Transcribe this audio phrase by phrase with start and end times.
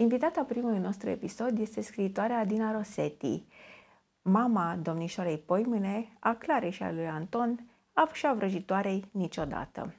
[0.00, 3.44] Invitata primului nostru episod este scriitoarea Adina Rosetti,
[4.22, 9.94] mama domnișoarei Poimâne, a Clarei și a lui Anton, a și a vrăjitoarei niciodată.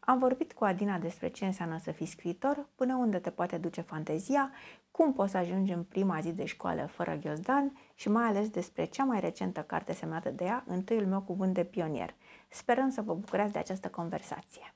[0.00, 3.80] Am vorbit cu Adina despre ce înseamnă să fii scriitor, până unde te poate duce
[3.80, 4.50] fantezia,
[4.90, 8.84] cum poți să ajungi în prima zi de școală fără ghiozdan și mai ales despre
[8.84, 12.14] cea mai recentă carte semnată de ea, întâiul meu cuvânt de pionier.
[12.48, 14.74] Sperăm să vă bucurați de această conversație.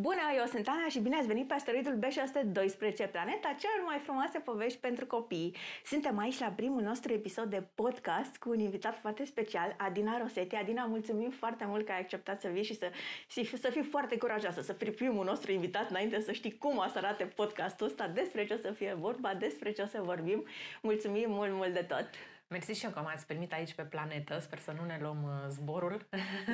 [0.00, 4.38] Bună, eu sunt Ana și bine ați venit pe asteroidul B612, planeta celor mai frumoase
[4.38, 5.56] povești pentru copii.
[5.84, 10.54] Suntem aici la primul nostru episod de podcast cu un invitat foarte special, Adina Rosetti.
[10.54, 12.90] Adina, mulțumim foarte mult că ai acceptat să vii și să,
[13.26, 16.88] și să fii foarte curajoasă, să fii primul nostru invitat înainte să știi cum o
[16.92, 20.44] să arate podcastul ăsta, despre ce o să fie vorba, despre ce o să vorbim.
[20.82, 22.08] Mulțumim mult, mult de tot!
[22.54, 24.38] Mersi și eu că m-ați primit aici pe planetă.
[24.38, 26.06] Sper să nu ne luăm uh, zborul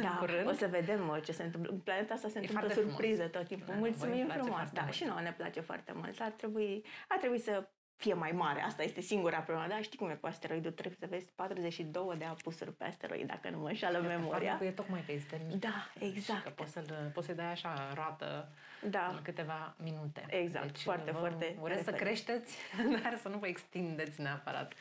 [0.02, 0.48] da, curând.
[0.48, 1.72] o să vedem uh, ce se întâmplă.
[1.84, 3.30] Planeta asta se e întâmplă surpriză frumos.
[3.36, 3.66] tot timpul.
[3.74, 4.70] Da, Mulțumim frumos.
[4.72, 4.92] Da, mult.
[4.92, 6.20] și nouă ne place foarte mult.
[6.20, 7.68] Ar trebui, ar trebui să
[8.00, 8.60] fie mai mare.
[8.60, 9.68] Asta este singura problemă.
[9.68, 10.70] Da, știi cum e cu asteroidul?
[10.70, 14.60] Trebuie să vezi 42 de apusuri pe asteroid, dacă nu mă înșală memoria.
[14.62, 15.60] e tocmai că este mic.
[15.60, 16.42] Da, exact.
[16.42, 18.48] că poți, să-l, poți să dai așa roată
[18.82, 19.06] da.
[19.16, 20.24] în câteva minute.
[20.28, 21.56] Exact, deci, foarte, vă, foarte.
[21.60, 22.58] Urez să creșteți,
[23.02, 24.72] dar să nu vă extindeți neapărat.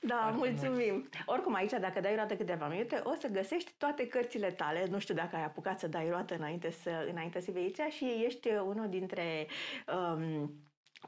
[0.00, 0.94] Da, foarte mulțumim.
[0.94, 1.14] Mult.
[1.26, 4.86] Oricum, aici, dacă dai roată câteva minute, o să găsești toate cărțile tale.
[4.90, 8.22] Nu știu dacă ai apucat să dai roată înainte să, înainte să vii aici și
[8.26, 9.46] ești unul dintre
[9.86, 10.54] um,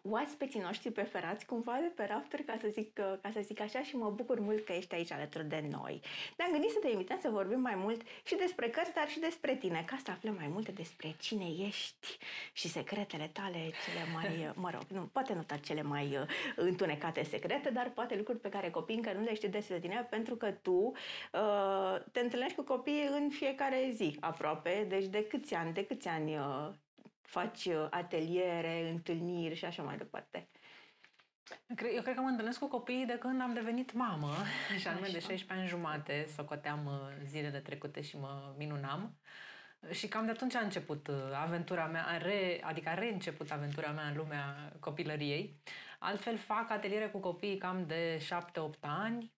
[0.08, 3.96] oaspeții noștri preferați cumva de pe rafter, ca să, zic, ca să zic așa, și
[3.96, 6.00] mă bucur mult că ești aici alături de noi.
[6.36, 9.54] Ne-am gândit să te invităm să vorbim mai mult și despre cărți, dar și despre
[9.54, 12.18] tine, ca să aflăm mai multe despre cine ești
[12.52, 17.22] și secretele tale cele mai, mă rog, nu, poate nu toate cele mai uh, întunecate
[17.22, 20.50] secrete, dar poate lucruri pe care copiii încă nu le știu despre tine, pentru că
[20.50, 20.92] tu
[21.32, 26.08] uh, te întâlnești cu copiii în fiecare zi, aproape, deci de câți ani, de câți
[26.08, 26.68] ani uh,
[27.26, 30.48] faci uh, ateliere, întâlniri și așa mai departe?
[31.94, 34.34] Eu cred că mă întâlnesc cu copiii de când am devenit mamă,
[34.80, 39.18] și anume de 16 ani jumate, socoteam uh, zilele trecute și mă minunam.
[39.90, 44.04] Și cam de atunci a început uh, aventura mea, re, adică a reînceput aventura mea
[44.04, 45.62] în lumea copilăriei.
[45.98, 49.33] Altfel fac ateliere cu copiii cam de 7-8 ani,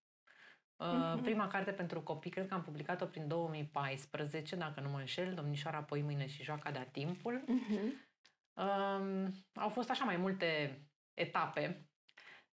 [0.78, 1.22] Uh-huh.
[1.22, 5.82] Prima carte pentru copii, cred că am publicat-o prin 2014, dacă nu mă înșel, Domnișoara
[5.82, 7.44] Poi Mâine și Joaca de timpul.
[7.44, 8.04] Uh-huh.
[8.54, 10.80] Uh, au fost așa mai multe
[11.14, 11.86] etape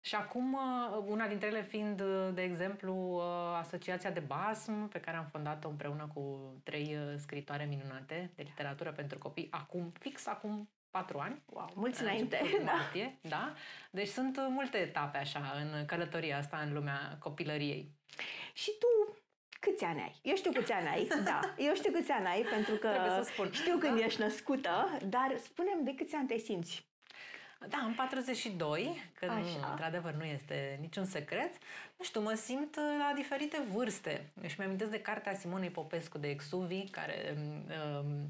[0.06, 5.00] și acum, uh, una dintre ele fiind, uh, de exemplu, uh, Asociația de Basm, pe
[5.00, 10.70] care am fondat-o împreună cu trei scritoare minunate de literatură pentru copii, acum, fix acum
[10.92, 11.44] patru ani.
[11.46, 12.42] Wow, mulți înainte.
[12.66, 12.72] Da.
[12.72, 13.54] Martie, da.
[13.92, 17.92] Deci sunt multe etape așa în călătoria asta în lumea copilăriei.
[18.54, 19.18] Și tu
[19.60, 20.20] câți ani ai?
[20.22, 21.40] Eu știu câți ani ai, da.
[21.58, 22.90] Eu știu câți ani ai, pentru că
[23.24, 23.52] să spun.
[23.52, 24.06] știu când da?
[24.06, 26.92] ești născută, dar spunem de câți ani te simți?
[27.68, 29.68] Da, în 42, când Așa.
[29.70, 31.52] într-adevăr nu este niciun secret,
[31.98, 34.32] nu știu, mă simt la diferite vârste.
[34.48, 38.30] Și mi-amintesc de cartea Simonei Popescu de Exuvi, care um,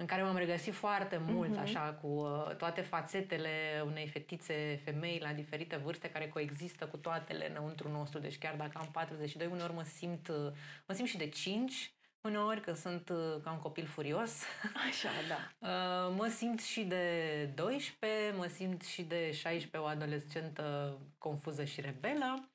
[0.00, 1.62] în care m-am regăsit foarte mult, uh-huh.
[1.62, 7.50] așa, cu uh, toate fațetele unei fetițe femei la diferite vârste care coexistă cu toatele
[7.50, 8.18] înăuntru nostru.
[8.18, 10.52] Deci chiar dacă am 42, uneori mă simt, uh,
[10.86, 14.42] mă simt și de 5, uneori că sunt uh, ca un copil furios.
[14.88, 15.38] Așa, da.
[15.68, 21.80] Uh, mă simt și de 12, mă simt și de 16, o adolescentă confuză și
[21.80, 22.48] rebelă.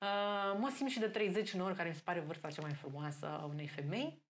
[0.00, 3.26] Uh, mă simt și de 30 uneori, care mi se pare vârsta cea mai frumoasă
[3.26, 4.24] a unei femei.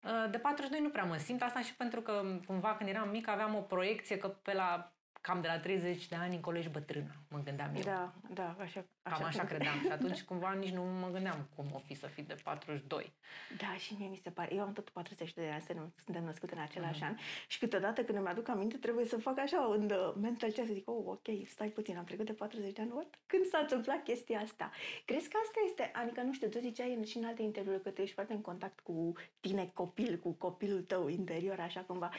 [0.00, 3.28] Uh, de 42 nu prea mă simt, asta și pentru că cumva când eram mic
[3.28, 7.14] aveam o proiecție că pe la cam de la 30 de ani încolo ești bătrână,
[7.28, 7.82] mă gândeam eu.
[7.82, 8.84] Da, da, așa.
[9.02, 9.80] așa cam așa credeam.
[9.80, 13.12] Și atunci cumva nici nu mă gândeam cum o fi să fii de 42.
[13.58, 14.54] Da, și mie mi se pare.
[14.54, 17.08] Eu am tot 40 de ani, suntem născute în același mm.
[17.08, 20.66] an și câteodată când îmi aduc aminte trebuie să fac așa un uh, mental check,
[20.66, 23.18] să zic, oh, ok, stai puțin, am trecut de 40 de ani, what?
[23.26, 24.70] Când s-a întâmplat chestia asta?
[25.04, 28.00] Crezi că asta este, adică nu știu, tu ziceai și în alte interviuri că tu
[28.00, 32.10] ești foarte în contact cu tine copil, cu copilul tău interior, așa cumva.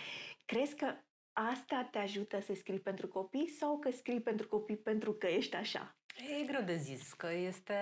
[0.46, 0.96] Crezi că
[1.52, 5.56] asta te ajută să scrii pentru copii sau că scrii pentru copii pentru că ești
[5.56, 5.96] așa?
[6.42, 7.74] E greu de zis, că este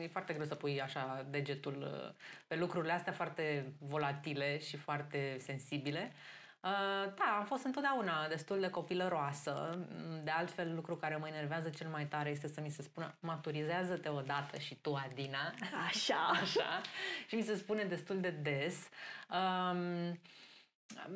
[0.00, 5.36] e foarte greu să pui așa degetul uh, pe lucrurile astea foarte volatile și foarte
[5.40, 6.12] sensibile.
[6.60, 9.78] Uh, da, am fost întotdeauna destul de copilăroasă.
[10.24, 14.08] De altfel, lucru care mă enervează cel mai tare este să mi se spună maturizează-te
[14.08, 15.54] odată și tu, Adina.
[15.86, 16.30] Așa.
[16.42, 16.80] Așa.
[17.28, 18.88] Și mi se spune destul de des.
[19.30, 20.18] Um,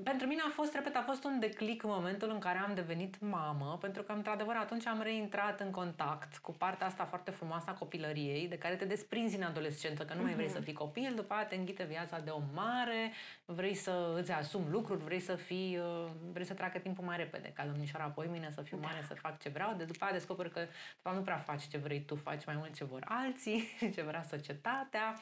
[0.03, 3.21] pentru mine a fost, repet, a fost un declic în momentul în care am devenit
[3.21, 7.73] mamă, pentru că, într-adevăr, atunci am reintrat în contact cu partea asta foarte frumoasă a
[7.73, 11.33] copilăriei, de care te desprinzi în adolescență, că nu mai vrei să fii copil, după
[11.33, 13.13] aceea te înghite viața de om mare,
[13.45, 17.53] vrei să îți asumi lucruri, vrei să fii, uh, vrei să treacă timpul mai repede,
[17.55, 20.51] ca domnișoara apoi mine să fiu mare, să fac ce vreau, de după aceea descoperi
[20.51, 23.69] că, de fapt, nu prea faci ce vrei tu, faci mai mult ce vor alții,
[23.95, 25.21] ce vrea societatea.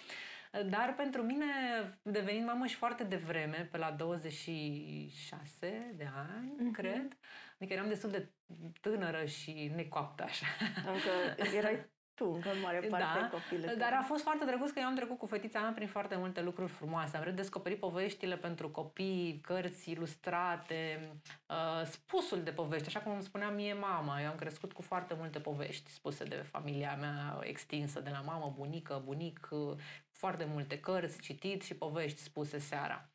[0.63, 1.45] Dar pentru mine,
[2.03, 6.73] devenind mamă și foarte devreme, pe la 26 de ani, mm-hmm.
[6.73, 7.17] cred,
[7.59, 8.29] adică eram destul de
[8.81, 10.47] tânără și necoaptă așa.
[10.87, 11.11] Încă
[11.57, 13.73] erai tu, încă în mare parte da, copilă.
[13.79, 16.43] Dar a fost foarte drăguț că eu am trecut cu fetița mea prin foarte multe
[16.43, 17.17] lucruri frumoase.
[17.17, 21.11] Am redescoperit poveștile pentru copii, cărți ilustrate,
[21.47, 24.21] uh, spusul de povești, așa cum îmi spunea mie mama.
[24.21, 28.55] Eu am crescut cu foarte multe povești spuse de familia mea extinsă, de la mamă,
[28.57, 29.49] bunică, bunic,
[30.11, 33.09] foarte multe cărți, citit și povești spuse seara.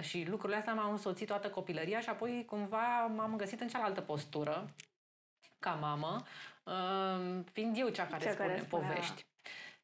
[0.00, 4.74] Și lucrurile astea m-au însoțit toată copilăria și apoi cumva m-am găsit în cealaltă postură,
[5.58, 6.22] ca mamă,
[6.64, 9.26] uh, fiind eu cea care cea spune care povești.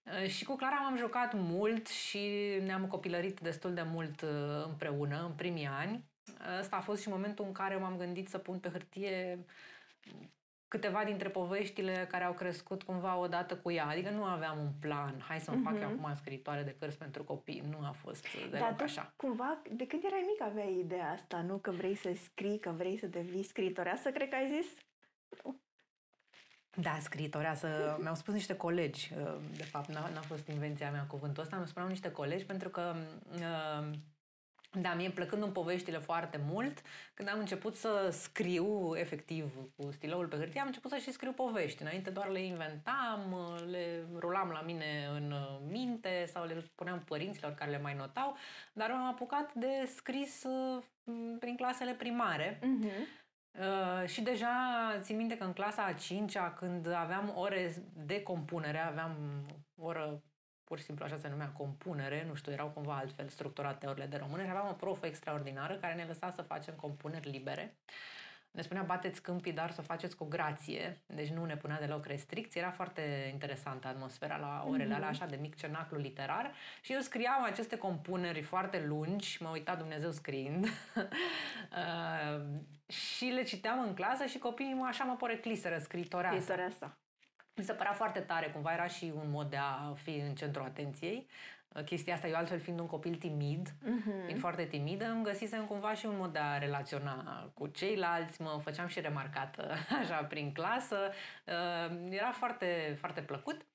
[0.05, 2.19] Uh, și cu Clara m-am jucat mult și
[2.65, 6.05] ne-am copilărit destul de mult uh, împreună în primii ani.
[6.59, 9.44] Ăsta a fost și momentul în care m-am gândit să pun pe hârtie
[10.71, 13.87] câteva dintre poveștile care au crescut cumva odată cu ea.
[13.87, 15.65] Adică nu aveam un plan, hai să-mi uh-huh.
[15.65, 16.05] fac eu mhm.
[16.05, 17.62] acum scritoare de cărți pentru copii.
[17.71, 19.12] Nu a fost deloc Dar așa.
[19.17, 21.56] cumva, de când erai mic aveai ideea asta, nu?
[21.56, 24.75] Că vrei să scrii, că vrei să devii scritoreasă, cred că ai zis?
[26.75, 27.99] Da, scritoreasă.
[28.00, 31.69] Mi-au spus niște colegi, uh, de fapt, n-a, n-a fost invenția mea cuvântul ăsta, mi-au
[31.69, 32.94] spuneau niște colegi pentru că
[33.34, 33.90] uh,
[34.72, 36.82] da, mie plăcând în poveștile foarte mult,
[37.14, 41.32] când am început să scriu efectiv cu stiloul pe hârtie, am început să și scriu
[41.32, 41.82] povești.
[41.82, 43.37] Înainte doar le inventam,
[43.70, 45.34] le rulam la mine în
[45.70, 48.37] minte sau le spuneam părinților care le mai notau,
[48.73, 50.44] dar m-am apucat de scris
[51.38, 52.58] prin clasele primare.
[52.58, 53.19] Uh-huh.
[53.58, 54.49] Uh, și deja
[55.00, 59.44] țin minte că în clasa a cincea, când aveam ore de compunere, aveam
[59.76, 60.23] oră
[60.64, 64.17] pur și simplu așa se numea compunere, nu știu, erau cumva altfel structurate orele de
[64.17, 67.76] română și aveam o profă extraordinară care ne lăsa să facem compuneri libere.
[68.50, 72.06] Ne spunea bateți câmpii, dar să o faceți cu grație, deci nu ne punea deloc
[72.06, 72.61] restricții.
[72.61, 75.23] Era foarte interesantă atmosfera la orele alea, mhm.
[75.23, 76.52] așa de mic cenaclu literar.
[76.81, 80.64] Și eu scriam aceste compuneri foarte lungi, mă uita Dumnezeu scriind,
[81.81, 82.41] uh,
[82.87, 86.41] și le citeam în clasă și copiii mă așa mă porecliseră scritoreasă.
[86.41, 86.99] Scritoreasă.
[87.55, 90.64] Mi se părea foarte tare, cumva era și un mod de a fi în centrul
[90.64, 91.29] atenției.
[91.75, 94.25] Uh, chestia asta, eu altfel fiind un copil timid, uh-huh.
[94.25, 98.61] fiind foarte timidă, îmi găsisem cumva și un mod de a relaționa cu ceilalți, mă
[98.62, 100.96] făceam și remarcată așa prin clasă.
[101.46, 103.67] Uh, era foarte, foarte plăcut.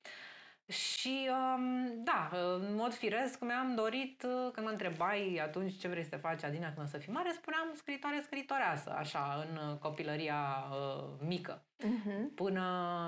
[0.68, 6.04] Și um, da, în mod firesc mi-am dorit, uh, când mă întrebai atunci ce vrei
[6.04, 11.10] să faci, Adina, când o să fii mare, spuneam scritoare, scritoreasă, așa, în copilăria uh,
[11.20, 11.64] mică.
[11.84, 12.36] Uh-huh.
[12.36, 12.64] Până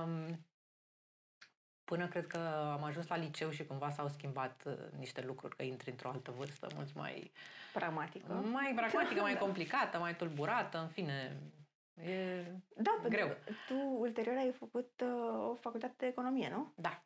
[0.05, 0.39] um,
[1.89, 2.37] Până cred că
[2.71, 6.31] am ajuns la liceu și cumva s-au schimbat uh, niște lucruri, că intri într-o altă
[6.37, 7.31] vârstă mult mai...
[7.73, 8.33] Pragmatică.
[8.33, 11.37] Mai pragmatică, mai complicată, mai tulburată, în fine,
[12.03, 12.43] e
[12.75, 13.27] da, greu.
[13.67, 16.73] tu ulterior ai făcut uh, o facultate de economie, nu?
[16.75, 17.03] Da.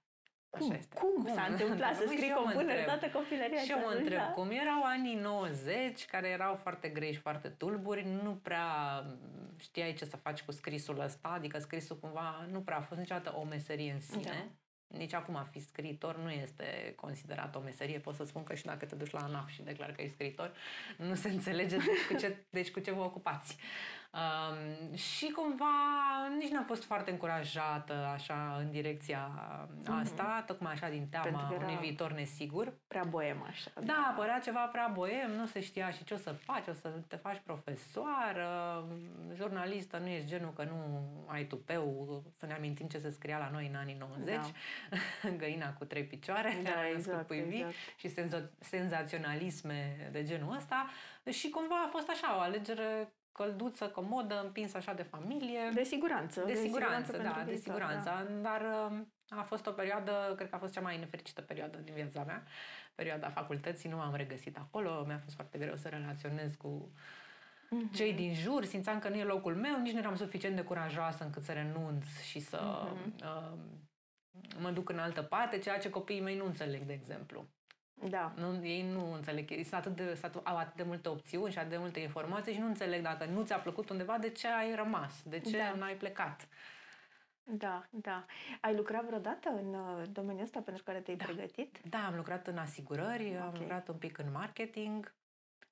[0.50, 0.70] Cum?
[0.70, 0.96] Așa este.
[0.96, 4.32] Cum, cum s-a întâmplat să scrii compunere toată copilăria Și eu mă întreb da?
[4.32, 8.66] cum erau anii 90, care erau foarte grei și foarte tulburi, nu prea
[9.58, 13.34] știai ce să faci cu scrisul ăsta, adică scrisul cumva nu prea a fost niciodată
[13.38, 14.24] o meserie în sine.
[14.24, 14.61] Da
[14.98, 18.00] nici acum a fi scriitor nu este considerat o meserie.
[18.00, 20.52] Pot să spun că și dacă te duci la ANAF și declar că ești scriitor,
[20.98, 23.58] nu se înțelege deci cu ce, deci cu ce vă ocupați.
[24.12, 25.66] Um, și cumva
[26.38, 29.32] nici n-am fost foarte încurajată așa în direcția
[30.02, 30.46] asta, mm-hmm.
[30.46, 32.74] tocmai așa din teama unui viitor nesigur.
[32.88, 33.72] Prea boem așa.
[33.76, 36.74] Da, da, părea ceva prea boem, nu se știa și ce o să faci, o
[36.74, 38.84] să te faci profesoară,
[39.34, 43.50] jurnalistă, nu ești genul că nu ai tupeu, să ne amintim ce se scria la
[43.50, 45.30] noi în anii 90, da.
[45.42, 47.74] găina cu trei picioare, da, exact, cu exact.
[47.96, 50.90] și senza- senzaționalisme de genul ăsta
[51.30, 55.60] și cumva a fost așa o alegere călduță, comodă, împinsă așa de familie.
[55.74, 56.40] De siguranță.
[56.46, 58.10] De, de siguranță, siguranță da, de siguranță.
[58.10, 58.50] Da.
[58.50, 61.94] Dar um, a fost o perioadă, cred că a fost cea mai nefericită perioadă din
[61.94, 62.44] viața mea.
[62.96, 67.96] Perioada facultății, nu m-am regăsit acolo, mi-a fost foarte greu să relaționez cu uh-huh.
[67.96, 71.24] cei din jur, simțeam că nu e locul meu, nici nu eram suficient de curajoasă
[71.24, 73.24] încât să renunț și să uh-huh.
[73.24, 73.58] uh,
[74.60, 77.48] mă duc în altă parte, ceea ce copiii mei nu înțeleg, de exemplu.
[78.10, 78.34] Da.
[78.36, 79.50] Nu, ei nu înțeleg.
[79.50, 82.60] Sunt atât de, sunt, au atât de multe opțiuni și atât de multe informații și
[82.60, 85.74] nu înțeleg dacă nu ți-a plăcut undeva, de ce ai rămas, de ce da.
[85.78, 86.48] n-ai plecat.
[87.44, 88.26] Da, da.
[88.62, 91.26] Ai lucrat vreodată în uh, domeniul ăsta pentru care te-ai da.
[91.26, 91.80] pregătit?
[91.90, 93.42] Da, am lucrat în asigurări, okay.
[93.42, 95.14] am lucrat un pic în marketing,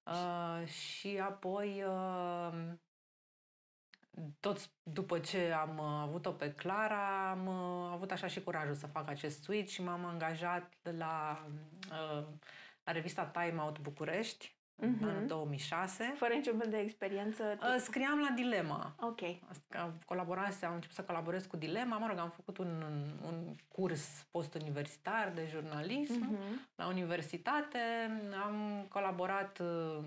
[0.09, 2.53] Uh, și apoi, uh,
[4.39, 8.87] tot după ce am uh, avut-o pe Clara, am uh, avut așa și curajul să
[8.87, 11.45] fac acest switch și m-am angajat la,
[11.91, 12.25] uh,
[12.83, 15.01] la revista Time Out București, uh-huh.
[15.01, 16.13] în anul 2006.
[16.17, 17.43] Fără niciun fel de experiență?
[17.61, 18.95] Uh, scriam la Dilema.
[18.99, 19.19] Ok.
[20.05, 21.97] Colaborase, am început să colaborez cu Dilema.
[21.97, 22.83] Mă rog, am făcut un,
[23.25, 26.75] un curs post-universitar de jurnalism uh-huh.
[26.75, 27.79] la universitate.
[28.43, 30.03] Am colaborat uh,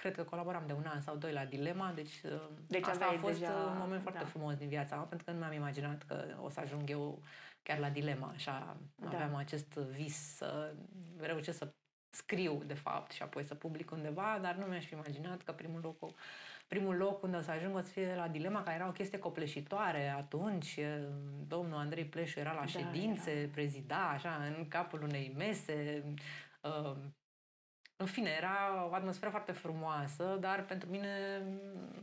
[0.00, 3.18] cred că colaboram de un an sau doi la Dilema, deci, uh, deci asta a
[3.18, 3.52] fost deja...
[3.52, 4.26] un moment foarte da.
[4.26, 7.22] frumos din viața mea, pentru că nu mi-am imaginat că o să ajung eu
[7.62, 9.08] chiar la Dilema, așa da.
[9.08, 10.74] aveam acest vis să
[11.18, 11.72] reușesc să
[12.10, 15.80] scriu, de fapt, și apoi să public undeva, dar nu mi-aș fi imaginat că primul
[15.82, 16.12] loc,
[16.66, 19.18] primul loc unde o să ajung o să fie la Dilema, care era o chestie
[19.18, 20.78] copleșitoare atunci.
[21.46, 23.50] Domnul Andrei Pleșu era la da, ședințe, era.
[23.52, 26.04] prezida, așa, în capul unei mese.
[28.00, 31.42] Uh, în fine, era o atmosferă foarte frumoasă, dar pentru mine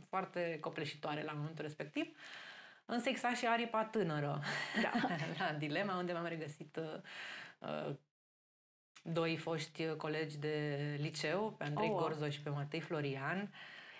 [0.08, 2.16] foarte copleșitoare la momentul respectiv.
[2.84, 4.42] Însă exact și aripa tânără
[4.82, 4.92] da.
[5.38, 6.80] la Dilema, unde m-am regăsit
[7.58, 7.94] uh,
[9.02, 13.52] doi foști colegi de liceu, pe Andrei oh, Gorzoș și pe Matei Florian.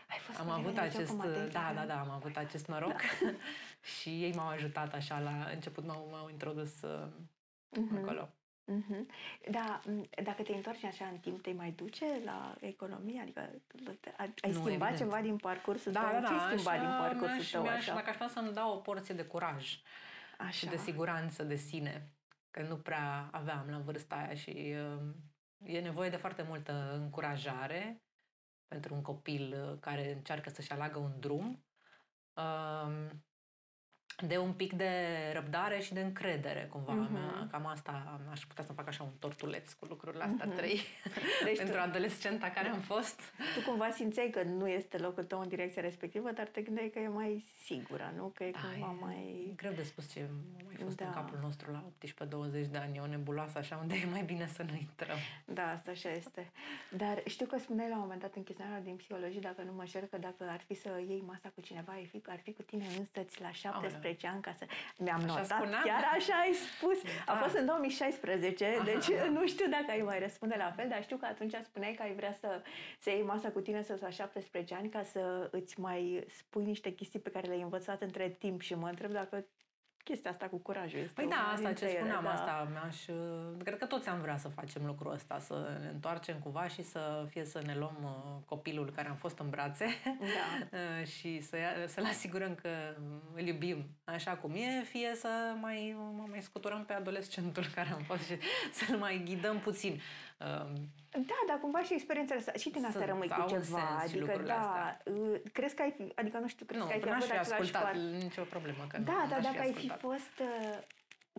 [0.09, 3.31] Ai fost am avut acest, Matei, da, da, da, am avut acest noroc da.
[4.01, 7.07] și ei m-au ajutat așa la început m-au, m-au introdus uh,
[7.73, 8.03] uh-huh.
[8.03, 8.29] acolo.
[8.69, 9.07] Uh-huh.
[9.51, 9.81] Da,
[10.23, 13.21] dacă te întorci așa în timp, te mai duce la economie?
[13.21, 13.41] Adică
[14.17, 14.97] ai nu, schimbat evident.
[14.97, 16.21] ceva din parcursul da, tău?
[16.21, 17.63] Da, da, Ce schimbat așa, din parcursul mi-aș, tău?
[17.63, 17.95] Mi-aș, așa?
[17.95, 19.81] Dacă aș vrea să-mi dau o porție de curaj
[20.39, 20.51] așa.
[20.51, 22.13] și de siguranță de sine,
[22.51, 25.15] că nu prea aveam la vârsta aia și uh,
[25.65, 28.03] e nevoie de foarte multă încurajare
[28.69, 31.65] pentru un copil uh, care încearcă să-și aleagă un drum.
[32.35, 33.11] Uh,
[34.27, 34.91] de un pic de
[35.33, 36.93] răbdare și de încredere, cumva.
[36.93, 37.13] Uh-huh.
[37.13, 40.57] Mea, cam asta aș putea să fac așa un tortuleț cu lucrurile astea uh-huh.
[40.57, 40.81] trei
[41.45, 43.21] deci pentru tu, adolescenta care am fost.
[43.55, 46.99] Tu cumva simțeai că nu este locul tău în direcția respectivă, dar te gândeai că
[46.99, 48.33] e mai sigură, nu?
[48.35, 49.53] Că e da, cumva e mai...
[49.57, 51.05] greu de spus ce a mai fost da.
[51.05, 51.85] în capul nostru la
[52.65, 52.97] 18-20 de ani.
[52.97, 55.17] E o nebuloasă așa unde e mai bine să nu intrăm.
[55.45, 56.51] Da, asta așa este.
[56.91, 59.85] Dar știu că spuneai la un moment dat în chestionarea din psihologie, dacă nu mă
[59.85, 62.63] șer, că dacă ar fi să iei masa cu cineva, ar fi, ar fi cu
[62.63, 64.65] tine însăți la 17 18 ani ca să...
[64.99, 65.83] Mi-am așa notat, spuneam?
[65.85, 67.03] chiar așa ai spus.
[67.03, 67.33] Da.
[67.33, 68.85] A fost în 2016, Aha.
[68.85, 72.03] deci nu știu dacă ai mai răspunde la fel, dar știu că atunci spuneai că
[72.03, 72.63] ai vrea să,
[72.99, 76.91] să iei masa cu tine să la 17 ani ca să îți mai spui niște
[76.91, 79.47] chestii pe care le-ai învățat între timp și mă întreb dacă
[80.09, 82.33] chestia asta cu curajul este Păi da, asta ce spuneam, da.
[82.33, 83.05] asta mi-aș...
[83.65, 87.27] Cred că toți am vrea să facem lucrul ăsta, să ne întoarcem cumva și să
[87.31, 89.87] fie să ne luăm uh, copilul care am fost în brațe
[90.37, 90.79] da.
[90.79, 92.69] Uh, și să, să-l asigurăm că
[93.35, 95.29] îl iubim așa cum e, fie să
[95.61, 95.97] mai,
[96.29, 98.39] mai scuturăm pe adolescentul care am fost și
[98.73, 100.01] să-l mai ghidăm puțin.
[100.39, 100.73] Um,
[101.11, 103.99] da, dar cumva și experiențele astea, și din asta rămâi cu ceva.
[104.03, 105.13] Adică, da, astea.
[105.13, 107.53] Uh, crezi că ai fi, adică nu știu, crezi nu, că ai fi avut același
[107.53, 108.87] ascultat, nicio problemă.
[108.89, 110.79] Că da, nu, dar dacă ai fi fost uh,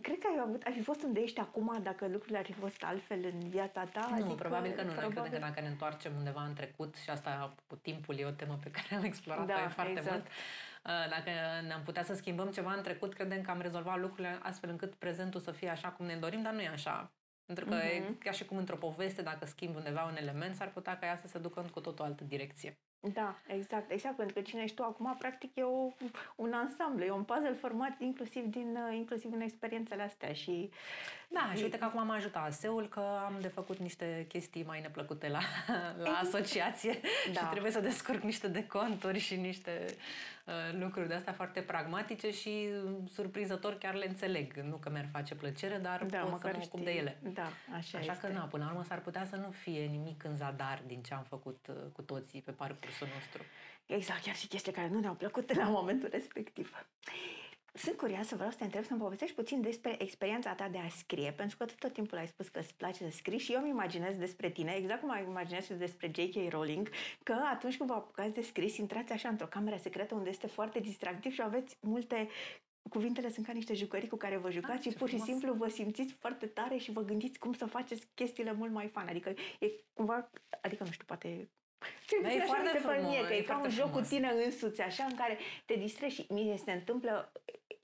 [0.02, 2.82] Cred că ai, avut, ai fi fost unde ești acum dacă lucrurile ar fi fost
[2.82, 4.06] altfel în viața ta?
[4.08, 4.92] Nu, adică, probabil că nu.
[4.92, 5.14] Probabil...
[5.14, 8.30] Noi credem că dacă ne întoarcem undeva în trecut, și asta cu timpul e o
[8.30, 10.10] temă pe care am explorat-o da, foarte exact.
[10.10, 11.30] mult, uh, dacă
[11.66, 15.40] ne-am putea să schimbăm ceva în trecut, credem că am rezolvat lucrurile astfel încât prezentul
[15.40, 17.12] să fie așa cum ne dorim, dar nu e așa.
[17.54, 17.94] Pentru că uh-huh.
[17.94, 18.18] e mhm.
[18.18, 21.26] ca și cum într-o poveste, dacă schimbi undeva un element, s-ar putea ca ea să
[21.26, 22.78] se ducă cu tot o altă direcție.
[23.00, 25.88] Da, exact, exact, pentru că cine ești tu acum, practic e o,
[26.36, 30.70] un ansamblu, e un puzzle format inclusiv din, inclusiv din experiențele astea și...
[31.28, 34.80] Da, și uite că acum am ajutat ASEUL că am de făcut niște chestii mai
[34.80, 35.38] neplăcute la,
[36.04, 37.00] la asociație
[37.32, 37.40] da.
[37.40, 39.94] și trebuie să descurc niște deconturi și niște uh,
[40.80, 42.68] lucruri de astea foarte pragmatice și
[43.12, 44.56] surprinzător chiar le înțeleg.
[44.56, 47.18] Nu că mi-ar face plăcere, dar da, pot să mă ocup de ele.
[47.22, 48.26] Da, așa Așa este.
[48.26, 51.14] că, na, până la urmă s-ar putea să nu fie nimic în zadar din ce
[51.14, 53.42] am făcut uh, cu toții pe parcurs parcursul nostru.
[53.86, 56.86] Exact, chiar și chestii care nu ne-au plăcut la momentul respectiv.
[57.74, 61.32] Sunt curioasă, vreau să te întreb să-mi povestești puțin despre experiența ta de a scrie,
[61.32, 64.16] pentru că tot timpul ai spus că îți place să scrii și eu îmi imaginez
[64.16, 66.50] despre tine, exact cum ai imaginez și despre J.K.
[66.50, 66.90] Rowling,
[67.22, 70.78] că atunci când vă apucați de scris, intrați așa într-o cameră secretă unde este foarte
[70.78, 72.28] distractiv și aveți multe
[72.88, 75.26] cuvintele sunt ca niște jucării cu care vă jucați ah, și pur frumos.
[75.26, 78.88] și simplu vă simțiți foarte tare și vă gândiți cum să faceți chestiile mult mai
[78.88, 79.08] fan.
[79.08, 79.28] Adică
[79.60, 81.50] e cumva, adică nu știu, poate
[82.22, 84.08] da, e foarte frumos, mie, că e, e ca un joc frumos.
[84.08, 87.32] cu tine însuți, așa, în care te distrezi și mie se întâmplă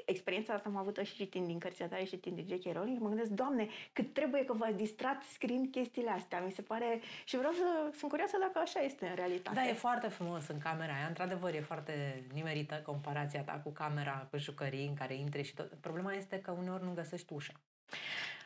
[0.07, 2.73] experiența asta am avut-o și citind din cărția tale și citind din J.K.
[2.73, 6.41] Rowling mă gândesc, Doamne, cât trebuie că v-ați distrat scriind chestiile astea.
[6.41, 7.01] Mi se pare...
[7.25, 7.97] Și vreau să...
[7.97, 9.57] Sunt curioasă dacă așa este în realitate.
[9.57, 11.07] Da, e foarte frumos în camera aia.
[11.07, 15.73] Într-adevăr, e foarte nimerită comparația ta cu camera, cu jucării în care intri și tot.
[15.81, 17.53] Problema este că uneori nu găsești ușa.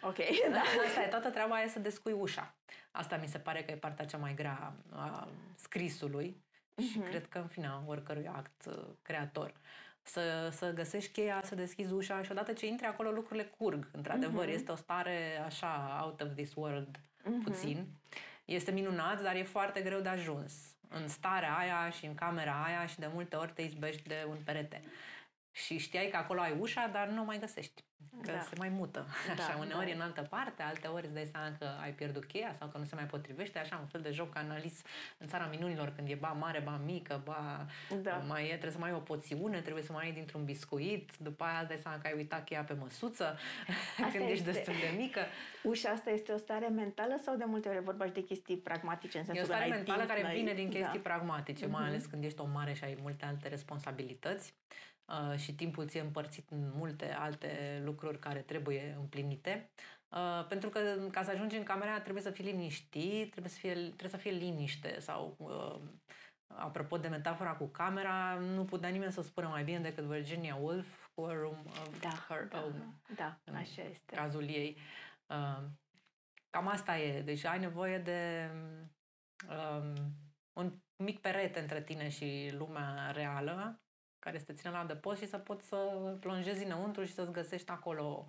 [0.03, 0.17] Ok,
[0.53, 0.63] da.
[0.87, 2.55] Asta e, toată treaba e să descui ușa.
[2.91, 6.91] Asta mi se pare că e partea cea mai grea a scrisului uh-huh.
[6.91, 7.09] și mhm.
[7.09, 9.53] cred că, în fine, oricărui act uh, creator.
[10.13, 13.89] Să, să găsești cheia, să deschizi ușa și odată ce intri acolo lucrurile curg.
[13.93, 14.55] Într-adevăr, uh-huh.
[14.55, 17.45] este o stare așa out of this world uh-huh.
[17.45, 17.87] puțin.
[18.45, 20.53] Este minunat, dar e foarte greu de ajuns.
[20.89, 24.37] În starea aia și în camera aia și de multe ori te izbești de un
[24.45, 24.83] perete
[25.53, 27.85] și știai că acolo ai ușa, dar nu o mai găsești.
[28.23, 28.41] Că da.
[28.41, 29.07] se mai mută.
[29.37, 29.93] Da, așa, uneori da.
[29.93, 32.85] în altă parte, alte ori îți dai seama că ai pierdut cheia sau că nu
[32.85, 33.59] se mai potrivește.
[33.59, 34.83] Așa, un fel de joc analis
[35.19, 37.67] în țara minunilor, când e ba mare, ba mică, ba
[38.03, 38.17] da.
[38.17, 41.45] mai e, trebuie să mai ai o poțiune, trebuie să mai ai dintr-un biscuit, după
[41.45, 43.39] aia îți dai seama că ai uitat cheia pe măsuță,
[44.05, 45.21] asta când ești destul de mică.
[45.63, 49.19] Ușa asta este o stare mentală sau de multe ori vorba de chestii pragmatice?
[49.19, 51.09] În sensul e o stare mentală timp, care vine din chestii da.
[51.09, 51.71] pragmatice, uh-huh.
[51.71, 54.55] mai ales când ești o mare și ai multe alte responsabilități.
[55.11, 59.71] Uh, și timpul ți-e împărțit în multe alte lucruri care trebuie împlinite.
[60.09, 63.73] Uh, pentru că ca să ajungi în camera trebuie să fii liniștit, trebuie să fie,
[63.73, 65.81] trebuie să fie liniște sau uh,
[66.47, 71.09] apropo de metafora cu camera, nu putea nimeni să spună mai bine decât Virginia Woolf
[71.15, 72.95] cu A Room of da, Her da, Own.
[73.17, 74.15] Da, așa este.
[74.15, 74.77] Cazul ei.
[75.27, 75.63] Uh,
[76.51, 77.23] cam asta e.
[77.23, 78.51] Deci ai nevoie de
[79.49, 79.95] um,
[80.53, 83.81] un mic perete între tine și lumea reală
[84.21, 85.77] care să te țină la adăpost și să poți să
[86.21, 88.29] plonjezi înăuntru și să-ți găsești acolo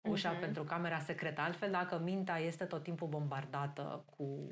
[0.00, 0.40] ușa uh-huh.
[0.40, 1.40] pentru camera secretă.
[1.40, 4.50] Altfel, dacă mintea este tot timpul bombardată cu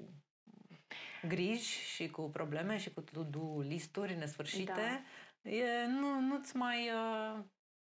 [1.28, 5.04] griji și cu probleme și cu to-do listuri nesfârșite,
[5.42, 5.50] da.
[5.50, 6.88] e, nu, nu-ți mai...
[6.88, 7.44] Uh,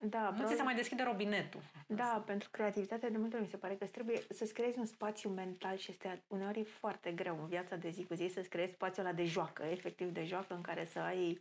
[0.03, 1.61] da, nu ți se mai deschide robinetul.
[1.87, 5.31] Da, pentru creativitatea de multe ori mi se pare că trebuie să-ți creezi un spațiu
[5.31, 9.07] mental și este uneori foarte greu în viața de zi cu zi să-ți creezi spațiul
[9.07, 11.41] ăla de joacă, efectiv de joacă în care să ai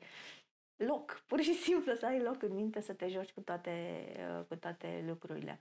[0.85, 4.05] loc, pur și simplu să ai loc în minte să te joci cu toate,
[4.37, 5.59] uh, cu toate lucrurile.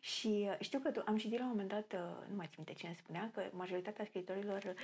[0.00, 2.54] Și uh, știu că tu, am citit la un moment dat, uh, nu mai țin
[2.56, 4.74] minte cine spunea, că majoritatea scriitorilor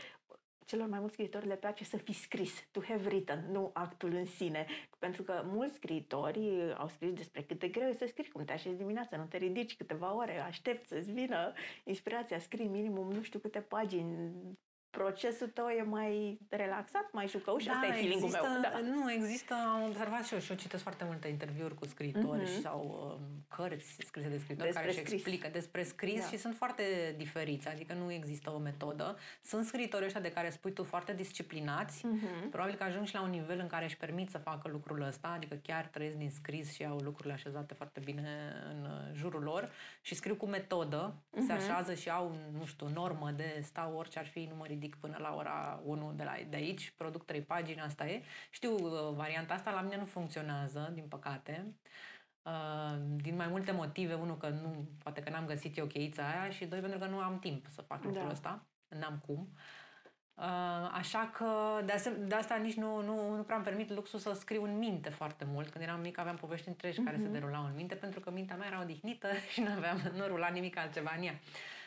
[0.64, 4.26] celor mai mulți scriitori le place să fi scris, to have written, nu actul în
[4.26, 4.66] sine.
[4.98, 8.52] Pentru că mulți scriitori au scris despre cât de greu e să scrii, cum te
[8.52, 11.52] așezi dimineața, nu te ridici câteva ore, aștepți să-ți vină
[11.84, 14.32] inspirația, scrii minimum nu știu câte pagini
[14.90, 17.64] procesul tău e mai relaxat, mai jucăuș?
[17.64, 18.60] Da, Asta e feeling există, meu.
[18.60, 18.80] Da.
[18.80, 22.62] Nu, există, am observat și eu și eu citesc foarte multe interviuri cu scriitori uh-huh.
[22.62, 26.26] sau um, cărți scrise de scriitori despre care își explică despre scris da.
[26.26, 29.16] și sunt foarte diferiți, adică nu există o metodă.
[29.42, 32.50] Sunt scriitori ăștia de care spui tu foarte disciplinați, uh-huh.
[32.50, 35.28] probabil că ajung și la un nivel în care își permit să facă lucrul ăsta,
[35.28, 39.70] adică chiar trăiesc din scris și au lucrurile așezate foarte bine în uh, jurul lor
[40.00, 41.46] și scriu cu metodă, uh-huh.
[41.46, 44.96] se așează și au, nu știu, normă de stau orice ar fi, nu mă ridic
[44.96, 48.22] până la ora 1 de, la, de aici, produc trei pagini, asta e.
[48.50, 51.74] Știu, uh, varianta asta la mine nu funcționează, din păcate.
[52.42, 54.14] Uh, din mai multe motive.
[54.14, 57.18] Unul, că nu, poate că n-am găsit eu cheița aia și doi, pentru că nu
[57.18, 58.30] am timp să fac lucrul da.
[58.30, 58.66] ăsta.
[58.88, 59.48] N-am cum.
[60.34, 64.18] Uh, așa că de, asem- de asta nici nu, nu, nu prea am permit luxul
[64.18, 65.68] să scriu în minte foarte mult.
[65.68, 67.04] Când eram mic aveam povești întregi uh-huh.
[67.04, 67.32] care se mhm.
[67.32, 70.76] derulau în minte pentru că mintea mea era odihnită și nu aveam, nu rula nimic
[70.76, 71.32] altceva în ea.
[71.32, 71.77] Uh,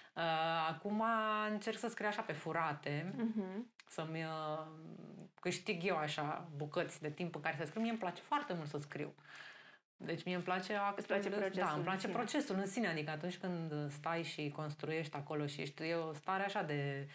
[0.68, 1.04] acum
[1.52, 3.62] încerc să scriu așa pe furate, uh-huh.
[3.88, 4.66] să-mi uh,
[5.40, 7.82] câștig eu așa bucăți de timp în care să scriu.
[7.82, 9.14] Mie îmi place foarte mult să scriu.
[9.98, 13.12] Deci mie îmi place actul, place procesul da, îmi place în procesul în sine, adică
[13.12, 17.08] atunci când stai și construiești acolo și ești e o stare așa de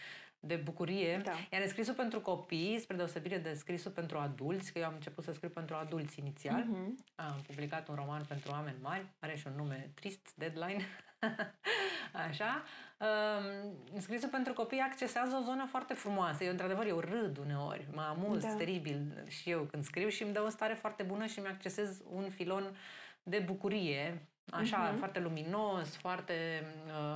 [0.46, 1.20] de bucurie.
[1.24, 1.32] Da.
[1.52, 5.32] Iar scrisul pentru copii, spre deosebire de scrisul pentru adulți, că eu am început să
[5.32, 7.14] scriu pentru adulți inițial, uh-huh.
[7.14, 10.85] am publicat un roman pentru oameni mari, are și un nume trist, Deadline,
[12.29, 12.62] așa.
[12.98, 16.44] Um, scrisul pentru copii accesează o zonă foarte frumoasă.
[16.44, 18.55] Eu, într-adevăr, eu râd uneori, mă amuz da.
[18.55, 22.31] teribil și eu când scriu și îmi dă o stare foarte bună și mi-accesez un
[22.31, 22.76] filon
[23.22, 24.98] de bucurie Așa, uh-huh.
[24.98, 26.64] foarte luminos, foarte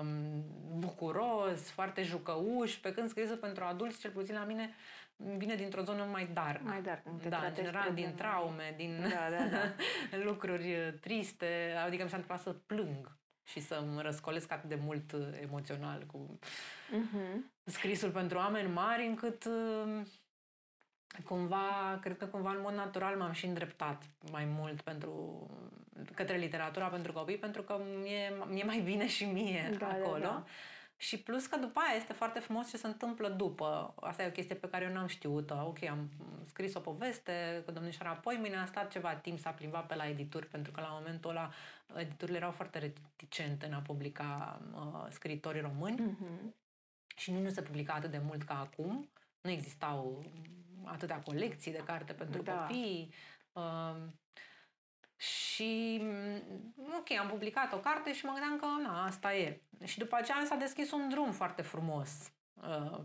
[0.01, 0.45] um,
[0.79, 4.75] bucuros, foarte jucăuș, pe când scrisul pentru adulți, cel puțin la mine,
[5.17, 6.63] vine dintr-o zonă mai dark.
[6.63, 7.03] Mai dark.
[7.29, 9.73] Da, în general din traume, din da, da, da.
[10.29, 13.19] lucruri triste, adică mi s-a întâmplat să plâng
[13.51, 17.37] și să-mi răscolesc atât de mult emoțional cu uh-huh.
[17.65, 20.03] scrisul pentru oameni mari, încât uh,
[21.25, 25.47] cumva, cred că cumva în mod natural m-am și îndreptat mai mult pentru,
[26.15, 30.19] către literatura pentru copii, pentru că mi-e, mi-e mai bine și mie da, acolo.
[30.19, 30.45] Da, da.
[31.01, 33.95] Și plus că după aia este foarte frumos ce se întâmplă după.
[34.01, 35.55] Asta e o chestie pe care eu n-am știut-o.
[35.55, 36.11] Ok, am
[36.47, 39.95] scris o poveste cu domnișoara apoi mine a stat ceva timp să a plimbat pe
[39.95, 41.51] la edituri, pentru că la momentul ăla
[41.97, 46.17] editurile erau foarte reticente în a publica uh, scritorii români.
[46.17, 46.55] Mm-hmm.
[47.17, 49.11] Și nu, nu se publica atât de mult ca acum.
[49.41, 50.25] Nu existau
[50.85, 52.53] atâtea colecții de carte pentru da.
[52.53, 53.13] copii.
[53.53, 53.97] Uh,
[55.21, 59.61] și Și, mm, ok, am publicat o carte și mă gândeam că, na, asta e.
[59.85, 62.33] Și după aceea s-a deschis un drum foarte frumos.
[62.55, 63.01] Uh,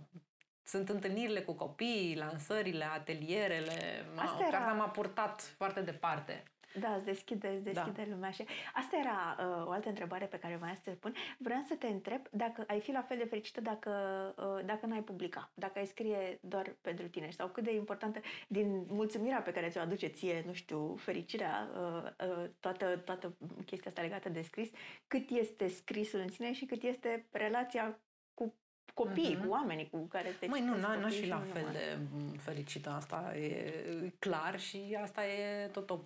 [0.63, 4.05] sunt întâlnirile cu copii, lansările, atelierele.
[4.15, 4.57] Asta era...
[4.57, 6.43] Cartea m-a purtat foarte departe.
[6.79, 8.09] Da, îți deschide, îți deschide da.
[8.09, 8.29] lumea.
[8.29, 11.13] Și asta era uh, o altă întrebare pe care vreau să te pun.
[11.37, 13.91] Vreau să te întreb dacă ai fi la fel de fericită dacă,
[14.37, 18.85] uh, dacă n-ai publica, dacă ai scrie doar pentru tine sau cât de importantă din
[18.87, 24.01] mulțumirea pe care ți-o aduce ție, nu știu, fericirea, uh, uh, toată, toată chestia asta
[24.01, 24.69] legată de scris,
[25.07, 27.99] cât este scrisul în sine și cât este relația
[28.33, 28.55] cu
[28.93, 29.45] copiii, uh-huh.
[29.45, 31.97] cu oamenii cu care te Măi, nu, nu și la fel de
[32.37, 35.99] fericită, asta e clar și asta e tot o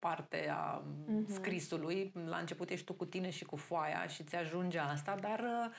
[0.00, 1.26] parte a uh-huh.
[1.26, 2.12] scrisului.
[2.24, 5.72] La început ești tu cu tine și cu foaia și ți ajunge asta, dar uh,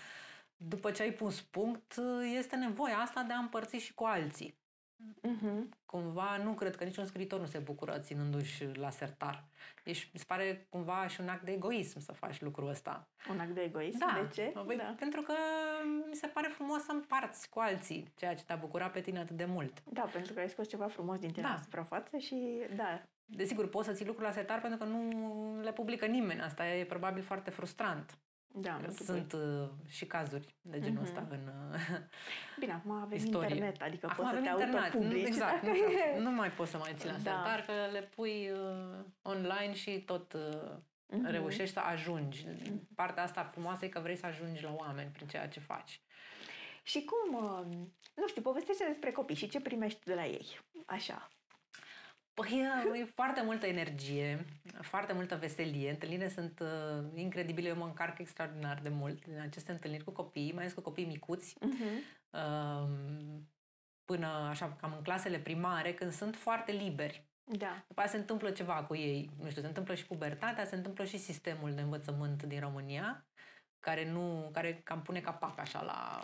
[0.58, 4.60] după ce ai pus punct, uh, este nevoia asta de a împărți și cu alții.
[5.28, 5.70] Uh-huh.
[5.86, 9.46] Cumva nu cred că niciun scriitor nu se bucură ținându-și la sertar.
[9.84, 13.08] Deci mi se pare cumva și un act de egoism să faci lucrul ăsta.
[13.30, 13.98] Un act de egoism?
[13.98, 14.20] Da.
[14.22, 14.60] De ce?
[14.66, 14.96] Păi, da.
[15.00, 15.34] Pentru că
[16.10, 19.36] mi se pare frumos să împarți cu alții ceea ce te-a bucurat pe tine atât
[19.36, 19.84] de mult.
[19.84, 21.54] Da, pentru că ai scos ceva frumos din tine da.
[21.54, 23.02] la suprafață și da,
[23.36, 26.42] Desigur, poți să ții lucrurile la setar pentru că nu le publică nimeni.
[26.42, 28.18] Asta e probabil foarte frustrant.
[28.54, 31.04] Da, Sunt uh, și cazuri de genul uh-huh.
[31.04, 31.98] ăsta în uh,
[32.60, 33.56] Bine, acum avem istorie.
[33.56, 35.28] internet, adică acum poți să te autopublici.
[35.28, 37.18] Exact, nu, nu mai poți să mai ții la da.
[37.20, 41.32] setar, că le pui uh, online și tot uh, uh-huh.
[41.32, 42.48] reușești să ajungi.
[42.96, 46.02] Partea asta frumoasă e că vrei să ajungi la oameni prin ceea ce faci.
[46.84, 47.66] Și cum, uh,
[48.16, 51.30] nu știu, povestește despre copii și ce primești de la ei, așa,
[52.34, 54.46] Păi e foarte multă energie,
[54.82, 55.90] foarte multă veselie.
[55.90, 57.68] Întâlnirile sunt uh, incredibile.
[57.68, 61.06] Eu mă încarc extraordinar de mult din aceste întâlniri cu copii, mai ales cu copii
[61.06, 61.56] micuți.
[61.58, 62.20] Uh-huh.
[62.30, 62.90] Uh,
[64.06, 67.26] până așa cam în clasele primare, când sunt foarte liberi.
[67.44, 67.84] Da.
[67.88, 69.30] După aceea se întâmplă ceva cu ei.
[69.40, 73.26] Nu știu, se întâmplă și pubertatea, se întâmplă și sistemul de învățământ din România,
[73.80, 76.22] care nu, care cam pune capac așa la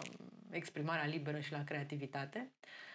[0.49, 2.51] exprimarea liberă și la creativitate.
[2.61, 2.86] Uh,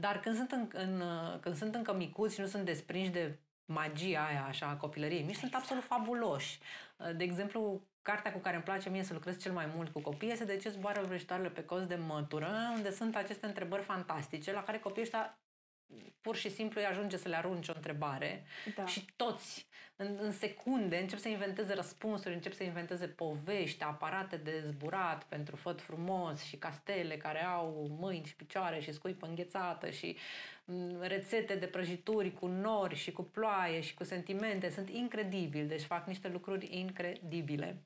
[0.00, 1.02] dar când sunt, în, în,
[1.40, 5.36] când sunt încă micuți și nu sunt desprinși de magia aia așa a copilăriei mici,
[5.36, 6.58] sunt absolut fabuloși.
[7.16, 10.30] De exemplu, cartea cu care îmi place mie să lucrez cel mai mult cu copii
[10.30, 14.62] este De ce zboară vrăjitoarele pe cost de mătură, unde sunt aceste întrebări fantastice la
[14.62, 15.38] care copiii ăștia
[16.20, 18.86] pur și simplu îi ajunge să le arunce o întrebare da.
[18.86, 24.62] și toți, în, în secunde, încep să inventeze răspunsuri, încep să inventeze povești, aparate de
[24.66, 30.16] zburat pentru făt frumos și castele care au mâini și picioare și scuipă înghețată și
[30.64, 34.70] mm, rețete de prăjituri cu nori și cu ploaie și cu sentimente.
[34.70, 37.82] Sunt incredibili, deci fac niște lucruri incredibile.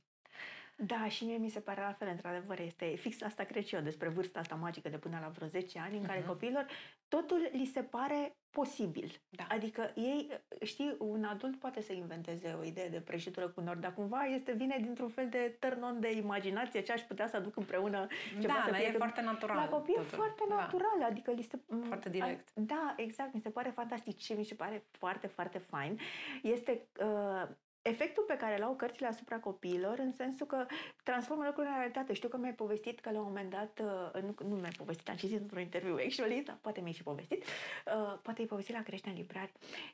[0.78, 3.80] Da, și mie mi se pare la fel, într-adevăr, este fix asta cred și eu
[3.80, 6.06] despre vârsta asta magică de până la vreo 10 ani, în uh-huh.
[6.06, 6.28] care mhm.
[6.28, 6.66] copiilor
[7.08, 9.20] totul li se pare posibil.
[9.28, 9.46] Da.
[9.48, 13.94] Adică ei, știi, un adult poate să inventeze o idee de prăjitură cu nord, dar
[13.94, 18.06] cumva este, vine dintr-un fel de turn de imaginație ce aș putea să aduc împreună
[18.40, 18.86] ceva da, să fie.
[18.86, 19.56] e foarte natural.
[19.56, 20.54] La copii e foarte da.
[20.54, 21.06] natural, da.
[21.06, 21.58] adică li se...
[21.86, 22.48] Foarte direct.
[22.54, 24.16] Da, exact, mi se pare fantastic.
[24.16, 25.98] Ce mi se pare foarte, foarte fain
[26.42, 27.48] este uh,
[27.88, 30.66] efectul pe care l-au cărțile asupra copiilor, în sensul că
[31.02, 32.12] transformă lucrurile în realitate.
[32.12, 33.80] Știu că mi-ai povestit că la un moment dat,
[34.14, 37.42] uh, nu, nu mi-ai povestit, am citit într-un interviu, actually, dar poate mi-ai și povestit,
[37.42, 39.52] uh, poate ai povestit la creștere în librari,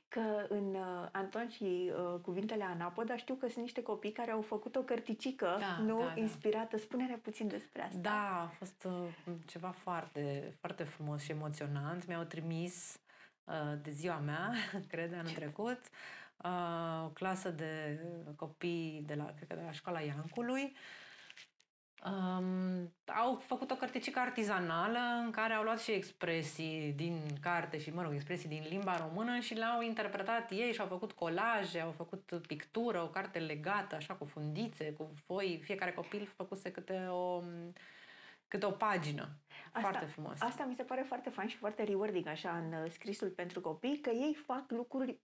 [0.08, 4.40] că în uh, Anton și uh, cuvintele Anapoda știu că sunt niște copii care au
[4.40, 6.20] făcut o cărticică, da, nu, da, da.
[6.20, 6.78] inspirată.
[6.78, 7.98] Spune-ne puțin despre asta.
[8.00, 12.06] Da, a fost uh, ceva foarte, foarte frumos și emoționant.
[12.06, 13.00] Mi-au trimis
[13.44, 14.52] uh, de ziua mea,
[14.92, 15.80] cred, anul trecut,
[17.04, 18.00] o clasă de
[18.36, 20.76] copii de la, cred că de la școala Iancului.
[22.06, 27.90] Um, au făcut o cărticică artizanală în care au luat și expresii din carte și,
[27.90, 31.90] mă rog, expresii din limba română și le-au interpretat ei și au făcut colaje, au
[31.90, 35.60] făcut pictură, o carte legată, așa, cu fundițe, cu foi.
[35.64, 37.42] Fiecare copil făcuse câte o,
[38.48, 39.28] câte o pagină.
[39.72, 40.40] Asta, foarte frumos.
[40.40, 44.10] Asta mi se pare foarte fain și foarte rewarding așa în scrisul pentru copii, că
[44.10, 45.20] ei fac lucruri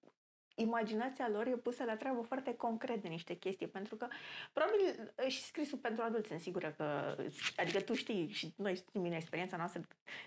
[0.60, 4.06] imaginația lor e pusă la treabă foarte concret de niște chestii, pentru că
[4.52, 7.16] probabil și scrisul pentru adulți sunt sigură că,
[7.56, 9.80] adică tu știi și noi știm din experiența noastră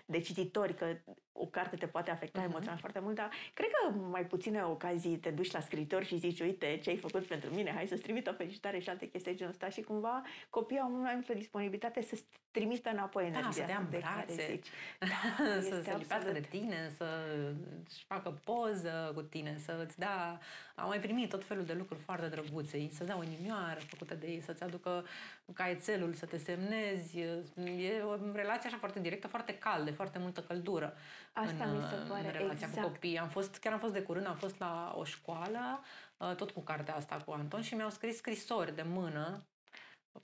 [0.06, 0.96] de cititori că
[1.32, 2.44] o carte te poate afecta uh-huh.
[2.44, 6.40] emoțional foarte mult, dar cred că mai puține ocazii te duci la scriitor și zici,
[6.40, 9.36] uite ce ai făcut pentru mine, hai să-ți trimit o felicitare și alte chestii de
[9.36, 12.18] genul ăsta și cumva copiii au mult mai multă disponibilitate să
[12.50, 13.50] trimită înapoi da, energia.
[13.50, 14.60] să dea în brațe,
[15.12, 20.38] da, să se lipească de tine, să-și facă poză cu tine, să îți dea așa,
[20.74, 22.76] am mai primit tot felul de lucruri foarte drăguțe.
[22.76, 25.04] Ei să dea o inimioară făcută de ei, să-ți aducă
[25.52, 27.18] caietelul, să te semnezi.
[27.18, 30.94] E o relație așa foarte directă, foarte caldă, foarte multă căldură.
[31.32, 32.86] Asta în, mi se pare, în relația exact.
[32.86, 33.18] cu copiii.
[33.18, 35.82] Am fost, chiar am fost de curând, am fost la o școală,
[36.16, 39.46] uh, tot cu cartea asta cu Anton și mi-au scris scrisori de mână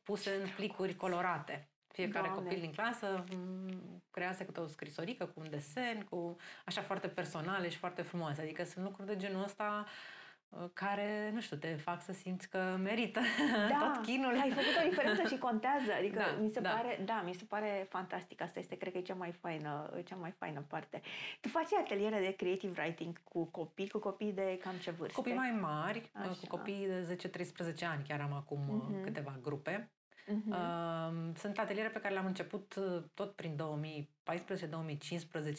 [0.02, 1.68] puse în plicuri colorate.
[2.02, 2.44] Fiecare Doamne.
[2.44, 7.68] copil din clasă m, crease câte o scrisorică cu un desen, cu așa foarte personale
[7.68, 8.40] și foarte frumoase.
[8.42, 9.84] Adică sunt lucruri de genul ăsta
[10.48, 13.20] uh, care, nu știu, te fac să simți că merită
[13.70, 14.38] Da, tot chinul.
[14.40, 15.92] ai făcut o diferență și contează.
[15.98, 16.70] Adică Da, mi se da.
[16.70, 18.40] pare, da, mi se pare fantastic.
[18.42, 21.00] Asta este, cred că e cea mai faină, cea mai faină parte.
[21.40, 25.14] Tu faci ateliere de creative writing cu copii, cu copii de cam ce vârste?
[25.16, 26.30] Copii mai mari, uh, Așa.
[26.40, 29.02] cu copii de 10-13 ani, chiar am acum uh, Mhm.
[29.02, 29.90] câteva grupe.
[30.28, 30.50] Mhm.
[30.50, 33.58] Uh, Sunt ateliere pe care le-am început uh, tot prin 2014-2015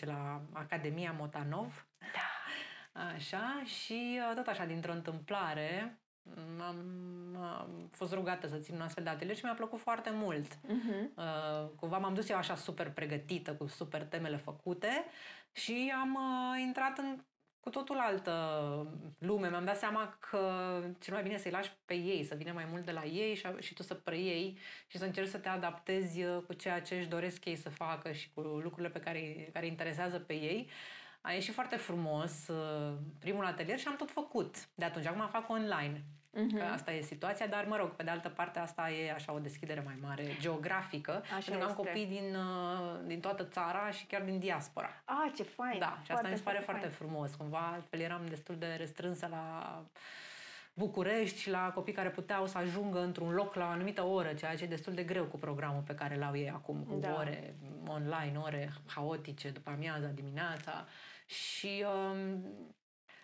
[0.06, 1.88] la Academia Motanov.
[2.00, 3.02] Da.
[3.16, 6.00] Așa, și uh, tot așa, dintr-o întâmplare,
[6.32, 6.78] m- am,
[7.36, 10.60] am fost rugată să țin un astfel de atelier și mi-a plăcut foarte mult.
[10.68, 11.12] Mhm.
[11.16, 15.06] Uh, cumva m-am dus eu așa super pregătită, cu super temele făcute
[15.52, 17.24] și am uh, intrat în
[17.60, 18.34] cu totul altă
[19.18, 19.50] lume.
[19.50, 20.40] Mi-am dat seama că
[21.00, 23.48] cel mai bine să-i lași pe ei, să vină mai mult de la ei și,
[23.60, 27.08] și tu să preiei și să încerci să te adaptezi uh, cu ceea ce își
[27.08, 30.70] doresc ei să facă și cu lucrurile pe care, care interesează pe ei.
[31.22, 34.56] A ieșit foarte frumos uh, primul atelier și am tot făcut.
[34.76, 36.04] De atunci, acum fac online.
[36.32, 36.58] Mhm.
[36.58, 39.40] Că asta e situația, dar mă rog, pe de altă parte asta e așa o
[39.40, 41.82] deschidere mai mare geografică, Așa pentru că am este.
[41.82, 45.02] copii din, uh, din toată țara și chiar din diaspora.
[45.06, 45.80] Ah, ce fain!
[45.80, 47.36] Da, și asta mi se pare foarte frumos.
[47.36, 49.84] Cumva altfel eram destul de restrânsă la
[50.74, 54.56] București și la copii care puteau să ajungă într-un loc la o anumită oră, ceea
[54.56, 57.16] ce e destul de greu cu programul pe care l-au ei acum, cu Da.
[57.18, 57.56] ore
[57.88, 60.86] online, ore haotice, după amiaza, dimineața.
[61.26, 62.44] Și um,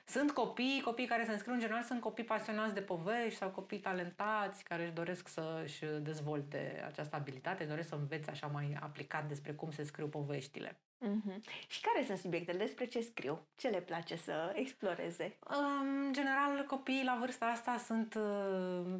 [0.05, 3.79] sunt copii, copii care se înscriu în general, sunt copii pasionați de povești sau copii
[3.79, 9.27] talentați care își doresc să-și dezvolte această abilitate, își doresc să învețe așa mai aplicat
[9.27, 10.79] despre cum se scriu poveștile.
[10.97, 11.41] Mhm.
[11.67, 12.57] Și care sunt subiectele?
[12.57, 13.47] Despre ce scriu?
[13.55, 15.37] Ce le place să exploreze?
[15.39, 18.99] În general, copiii la vârsta asta sunt uh,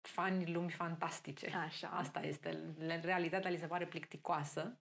[0.00, 1.52] fani lumii fantastice.
[1.66, 1.88] Așa.
[1.88, 2.74] Asta este.
[2.78, 4.76] Le- Realitatea li se pare plicticoasă.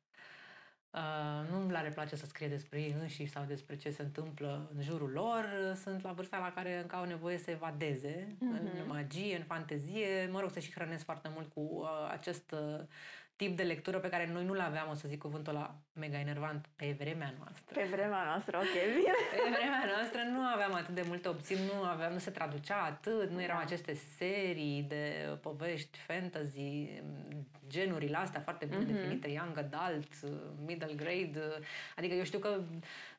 [0.93, 4.82] Uh, nu le place să scrie despre ei înșiși sau despre ce se întâmplă în
[4.82, 5.45] jurul lor.
[5.84, 8.56] Sunt la vârsta la care încă au nevoie să evadeze Mhm.
[8.56, 10.27] în magie, în fantezie.
[10.32, 12.80] Mă rog, să și hrănesc foarte mult cu uh, acest uh,
[13.41, 16.65] tip de lectură pe care noi nu-l aveam, o să zic cuvântul la mega enervant,
[16.75, 17.80] pe vremea noastră.
[17.80, 19.13] Pe vremea noastră, ok, bine.
[19.32, 23.30] Pe vremea noastră nu aveam atât de multe opțiuni, nu, aveam, nu se traducea atât,
[23.30, 23.63] nu erau Da.
[23.63, 25.04] aceste serii de
[25.41, 26.89] povești fantasy,
[27.67, 28.91] genurile astea foarte bine Mhm.
[28.93, 30.08] definite, young adult,
[30.65, 31.41] middle grade,
[31.95, 32.62] adică eu știu că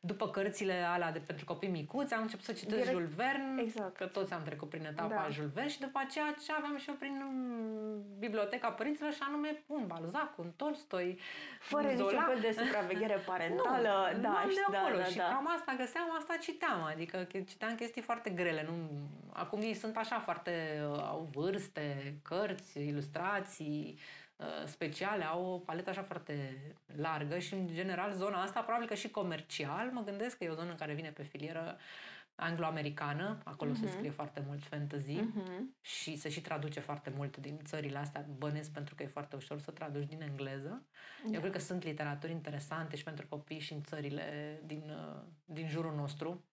[0.00, 3.96] după cărțile alea de pentru copii micuți am început să citesc Direct- Jules Verne, exact.
[3.96, 5.28] că toți am trecut prin etapa Da.
[5.30, 9.62] Jules Verne și după aceea ce aveam și eu prin mm, biblioteca părinților și anume
[9.66, 11.18] un Balzac, un Tolstoi,
[11.60, 12.22] Fără un niciun Zola.
[12.22, 14.12] fel de supraveghere parentală.
[14.16, 15.22] Nu, da, nu am și- de da, acolo da, și da.
[15.24, 18.62] cam asta găseam, asta citeam, adică che- citeam chestii foarte grele.
[18.68, 18.88] Nu,
[19.32, 23.98] acum ei sunt așa foarte, uh, au vârste, cărți, ilustrații
[24.36, 26.56] uh, speciale, au o paletă așa foarte
[26.96, 30.54] largă și în general zona asta, probabil că și comercial, mă gândesc că e o
[30.54, 31.78] zonă care vine pe filieră
[32.34, 35.76] anglo-americană, acolo se scrie foarte mult fantasy Mhm.
[35.80, 39.58] și se și traduce foarte mult din țările astea, bănesc pentru că e foarte ușor
[39.60, 40.86] să traduci din engleză.
[41.32, 45.68] Eu cred că sunt literaturi interesante și pentru copii și în țările din, uh, din
[45.68, 46.44] jurul nostru.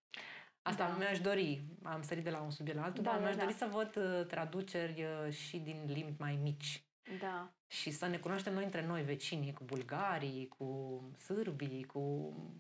[0.62, 0.96] Asta Da.
[0.98, 3.42] mi-aș dori, am sărit de la un subiect la altul, Da, dar da, mi-aș da.
[3.44, 6.84] dori să văd uh, traduceri uh, și din limbi mai mici
[7.20, 7.52] Da.
[7.68, 12.00] și să ne cunoaștem noi între noi vecinii, cu bulgarii, cu sârbii, cu,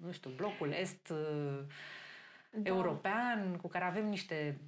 [0.01, 1.59] nu știu, blocul est uh,
[2.49, 2.69] Da.
[2.69, 4.59] european, cu care avem niște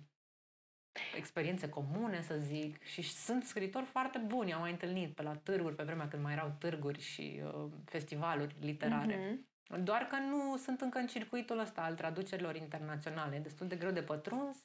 [1.15, 4.54] experiențe comune, să zic, și sunt scritori foarte buni.
[4.54, 8.56] Am mai întâlnit pe la târguri, pe vremea când mai erau târguri și uh, festivaluri
[8.60, 9.15] literare.
[9.15, 9.84] Mhm.
[9.84, 13.36] Doar că nu sunt încă în circuitul ăsta al traducerilor internaționale.
[13.36, 14.58] E destul de greu de pătruns,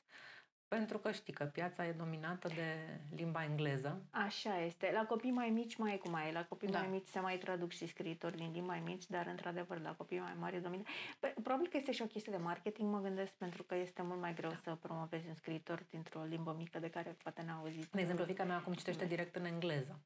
[0.69, 4.03] pentru că știi că piața e dominată de limba engleză.
[4.11, 4.91] Așa este.
[4.95, 6.33] La copii mai mici mai e cum mai e.
[6.33, 6.79] La copii Da.
[6.79, 10.19] mai mici se mai traduc și scriitori din limbi mai mici, dar într-adevăr la copii
[10.19, 10.83] mai mari domine.
[11.21, 14.21] Pe- Probabil că este și o chestie de marketing, mă gândesc, pentru că este mult
[14.21, 17.87] mai greu să promovezi un scriitor dintr-o limbă mică de care poate n-a auzit.
[17.93, 20.01] De exemplu, fica mea acum citește direct în engleză.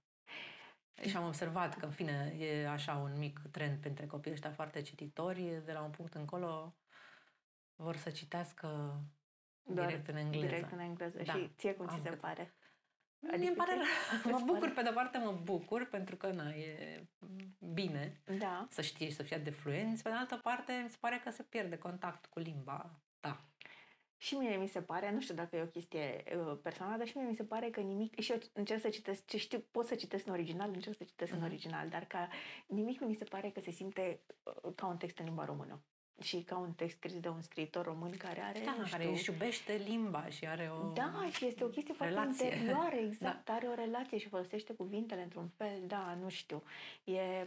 [1.09, 4.81] Și am observat că, în fine, e așa un mic trend printre copiii ăștia foarte
[4.83, 5.62] cititori.
[5.64, 6.75] De la un punct încolo
[7.75, 9.01] vor să citească
[9.74, 10.46] Doar direct în engleză.
[10.46, 11.22] Direct în engleză.
[11.24, 11.33] Da.
[11.33, 12.54] Și ție cum ți Am se cât- pare?
[13.22, 14.30] Mie Adică îmi pare ce- rău.
[14.33, 14.72] Mă îți bucur, pare?
[14.72, 17.06] pe de-o parte mă bucur, pentru că na, e
[17.72, 18.66] bine Da.
[18.70, 20.02] să știe și să fie de fluenți.
[20.02, 23.00] Pe de altă parte, mi se pare că se pierde contactul cu limba.
[23.20, 23.44] Da.
[24.22, 27.16] și mie mi se pare, nu știu dacă e o chestie uh, personală, dar și
[27.16, 29.94] mie mi se pare că nimic, și eu încerc să citesc, ce știu, pot să
[29.94, 31.35] citesc în original, încerc să citesc mm-hmm.
[31.35, 31.50] în mhm.
[31.50, 32.28] original, dar ca
[32.66, 35.83] nimic nu mi se pare că se simte uh, ca un text în limba română
[36.22, 39.11] și ca un text scris de un scriitor român care are, da, nu știu, care
[39.11, 42.33] își iubește limba și are o Da, și este o chestie relație.
[42.35, 43.52] foarte interioară, exact, da.
[43.52, 46.62] are o relație și folosește cuvintele într-un fel, da, nu știu.
[47.04, 47.46] E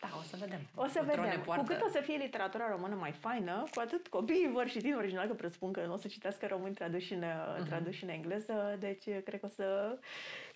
[0.00, 0.60] da, o să vedem.
[0.74, 1.40] O să Într-o vedem.
[1.40, 4.96] Cu cât o să fie literatura română mai faină, cu atât copiii vor citi în
[4.96, 7.64] original, că presupun că nu o să citească români traduși în, uh-huh.
[7.64, 9.98] traduși în engleză, deci cred că o să,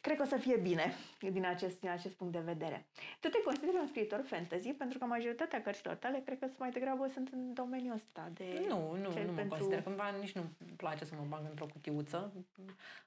[0.01, 0.95] cred că o să fie bine
[1.31, 2.87] din acest, din acest punct de vedere.
[3.21, 7.09] Tu te consideri un scriitor fantasy pentru că majoritatea cărților tale cred că mai degrabă
[7.13, 8.31] sunt în domeniul ăsta.
[8.35, 9.33] De nu, nu, nu pentru...
[9.35, 9.83] mă consider.
[9.83, 10.43] Cumva nici nu
[10.77, 12.33] place să mă bag într-o cutiuță.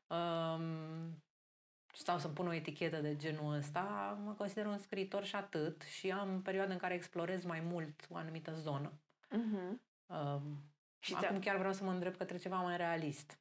[0.08, 1.22] Um,
[1.94, 6.12] sau să-mi pun o etichetă de genul ăsta, mă consider un scriitor și atât și
[6.12, 8.92] am perioade în care explorez mai mult o anumită zonă.
[9.28, 9.72] Uh-huh.
[10.06, 10.42] Uh,
[11.00, 13.38] și acum chiar vreau să mă îndrept către ceva mai realist.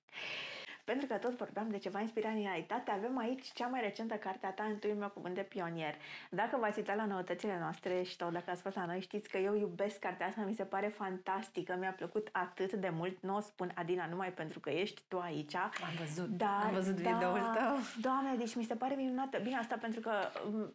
[0.90, 4.46] Pentru că tot vorbeam de ceva inspirat în realitate, avem aici cea mai recentă carte
[4.46, 5.94] a ta, întâiul meu cuvânt de pionier.
[6.30, 9.38] Dacă v-ați uitat la noutățile noastre și sau dacă ați fost la noi, știți că
[9.38, 13.22] eu iubesc cartea asta, mi se pare fantastică, mi-a plăcut atât de mult.
[13.22, 15.54] Nu o spun, Adina, numai pentru că ești tu aici.
[15.54, 17.76] Am văzut, dar, am văzut da, videoul tău.
[18.00, 19.38] Doamne, deci mi se pare minunată.
[19.38, 20.12] Bine, asta pentru că
[20.50, 20.72] mm,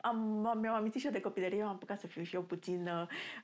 [0.00, 2.90] am, am, mi-am amintit și eu de copilărie, am apucat să fiu și eu puțin,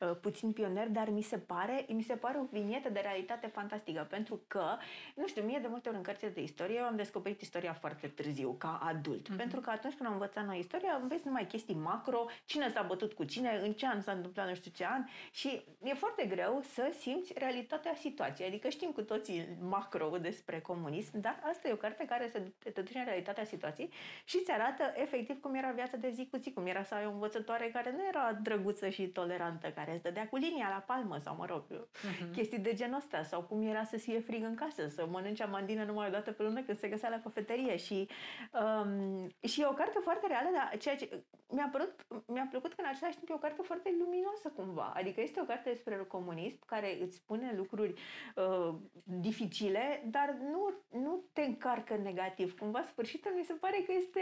[0.01, 4.07] uh, puțin pionier, dar mi se pare, mi se pare o vinietă de realitate fantastică,
[4.11, 4.65] pentru că,
[5.15, 8.07] nu știu, mie de multe ori în cărțile de istorie, eu am descoperit istoria foarte
[8.07, 9.25] târziu, ca adult.
[9.29, 9.37] Mm-hmm.
[9.37, 13.13] Pentru că atunci când am învățat noi istoria, înveți numai chestii macro, cine s-a bătut
[13.13, 16.63] cu cine, în ce an s-a întâmplat nu știu ce an și e foarte greu
[16.75, 18.49] să simți realitatea situației.
[18.49, 22.81] Adică știm cu toții macro despre comunism, dar asta e o carte care se te
[22.81, 23.91] duce în realitatea situației
[24.25, 27.07] și îți arată efectiv cum era viața de zi cu zi, cum era să ai
[27.07, 31.19] o învățătoare care nu era drăguță și tolerantă, care îți dădea cu linia la palmă
[31.19, 32.33] sau, mă rog, mm-hmm.
[32.33, 35.85] chestii de genul ăsta, sau cum era să fie frig în casă, să mănânci amandină
[35.89, 38.09] numai o dată pe lună când se găsea la cafeterie și,
[38.63, 42.81] um, și e o carte foarte reală, dar ceea ce mi-a, părut, mi-a plăcut că
[42.81, 44.93] în același timp e o carte foarte luminoasă cumva.
[44.95, 47.93] Adică este o carte despre comunism care îți spune lucruri
[48.37, 48.75] uh,
[49.05, 50.63] dificile, dar nu,
[51.01, 52.59] nu te încarcă negativ.
[52.59, 54.21] Cumva sfârșitul mi se pare că este,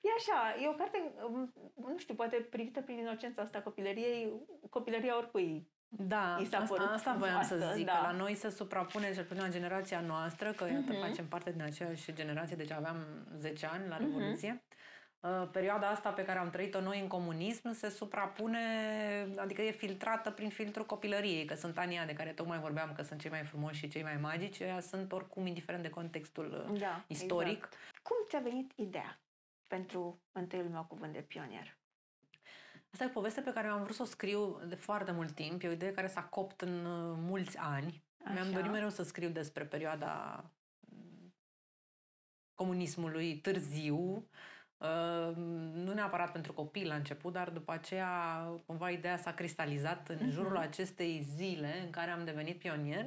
[0.00, 4.32] e așa, e o carte, um, nu știu, poate privită prin inocența asta copilăriei,
[4.70, 7.92] copilăria oricui da, asta, asta voiam să zic, da.
[7.92, 11.00] că la noi se suprapune, cel puțin la generația noastră, că iată, uh-huh.
[11.00, 12.96] facem parte din aceeași generație, deci aveam
[13.38, 14.04] 10 ani la mhm.
[14.04, 14.62] Revoluție.
[14.62, 14.78] Uh-huh.
[15.52, 18.58] Perioada asta pe care am trăit-o noi în comunism se suprapune,
[19.36, 23.20] adică e filtrată prin filtrul copilăriei, că sunt anii de care tocmai vorbeam că sunt
[23.20, 27.04] cei mai frumoși și cei mai magici, ea sunt oricum indiferent de contextul uh, da,
[27.06, 27.56] istoric.
[27.56, 27.74] Exact.
[28.02, 29.20] Cum ți-a venit ideea
[29.66, 31.78] pentru întâiul meu cuvânt de pionier?
[32.92, 35.62] Asta e o poveste pe care am vrut să o scriu de foarte mult timp.
[35.62, 38.04] E o idee care s-a copt în uh, mulți ani.
[38.24, 38.32] Așa.
[38.32, 40.44] Mi-am dorit mereu să scriu despre perioada
[40.80, 41.34] mm,
[42.54, 44.28] comunismului târziu,
[44.80, 45.36] Uh,
[45.74, 50.30] nu neapărat pentru copii la început, dar după aceea cumva ideea s-a cristalizat în uh-huh.
[50.30, 53.06] jurul acestei zile în care am devenit pionier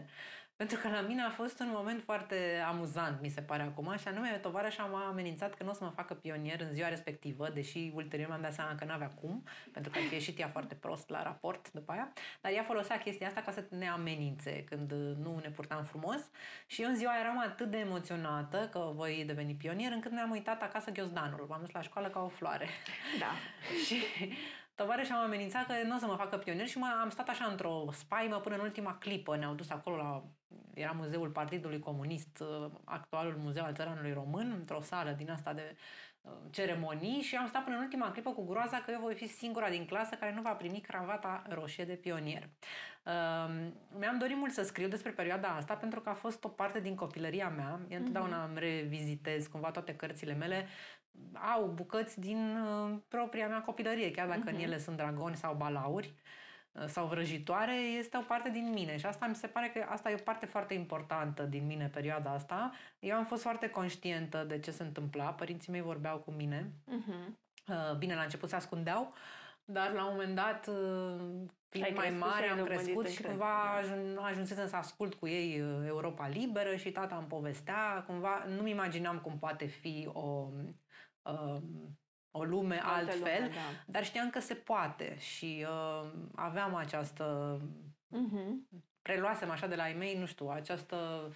[0.55, 4.07] pentru că la mine a fost un moment foarte amuzant, mi se pare acum, și
[4.07, 7.91] anume tovarășa m-a amenințat că nu o să mă facă pionier în ziua respectivă, deși
[7.93, 11.23] ulterior mi-am dat seama că n-avea cum, pentru că a ieșit ea foarte prost la
[11.23, 14.91] raport după aia, dar ea folosea chestia asta ca să ne amenințe când
[15.23, 16.29] nu ne purtam frumos
[16.67, 20.61] și eu în ziua eram atât de emoționată că voi deveni pionier, încât mi-am uitat
[20.61, 22.67] acasă ghiozdanul, m-am dus la școală ca o floare.
[23.19, 23.31] Da.
[23.85, 23.95] și
[24.75, 27.45] tovarășa m-a amenințat că nu o să mă facă pionier și m- am stat așa
[27.45, 29.37] într-o spaimă până în ultima clipă.
[29.37, 30.23] Ne-au dus acolo la
[30.73, 35.75] era muzeul Partidului Comunist, uh, actualul muzeu al țăranului român, într-o sală din asta de
[36.21, 39.27] uh, ceremonii și am stat până în ultima clipă cu groaza că eu voi fi
[39.27, 42.49] singura din clasă care nu va primi cravata roșie de pionier.
[43.05, 46.79] Uh, mi-am dorit mult să scriu despre perioada asta pentru că a fost o parte
[46.79, 47.79] din copilăria mea.
[47.89, 50.67] Eu întotdeauna îmi revizitez cumva toate cărțile mele
[51.53, 54.47] au bucăți din uh, propria mea copilărie, chiar dacă uh-huh.
[54.47, 54.63] în mhm.
[54.63, 56.13] ele sunt dragoni sau balauri.
[56.71, 60.11] Uh, sau vrăjitoare este o parte din mine și asta mi se pare că asta
[60.11, 62.71] e o parte foarte importantă din mine perioada asta.
[62.99, 66.71] Eu am fost foarte conștientă de ce se întâmpla, părinții mei vorbeau cu mine.
[66.87, 67.41] Uh-huh.
[67.97, 69.13] Bine, la început se ascundeau,
[69.65, 71.21] dar la un moment dat, uh,
[71.69, 76.27] fiind mai mare, am crescut și cumva ajun, ajunsesem să ascult cu ei uh, Europa
[76.27, 78.03] Liberă și tata îmi povestea.
[78.07, 80.49] Cumva nu-mi imaginam cum poate fi o...
[81.23, 81.61] Uh,
[82.31, 83.83] o lume Altă altfel, lume, da.
[83.85, 87.57] dar știam că se poate și uh, aveam această...
[88.11, 88.79] Uh-huh.
[89.01, 91.29] Preluasem așa de la ei mei, nu știu, această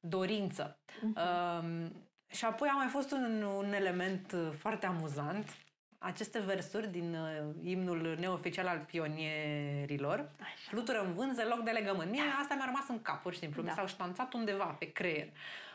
[0.00, 0.78] dorință.
[0.78, 1.62] Uh-huh.
[1.62, 1.86] Uh,
[2.26, 5.56] și apoi a mai fost un, un element foarte amuzant.
[5.98, 10.68] aceste versuri din uh, imnul neoficial al pionierilor, Așa.
[10.68, 12.10] flutură în vânt, loc de legământ.
[12.10, 12.40] Mie da.
[12.40, 13.62] asta mi-a rămas în cap, pur și simplu.
[13.62, 13.68] Da.
[13.68, 15.28] Mi s-au ștanțat undeva pe creier.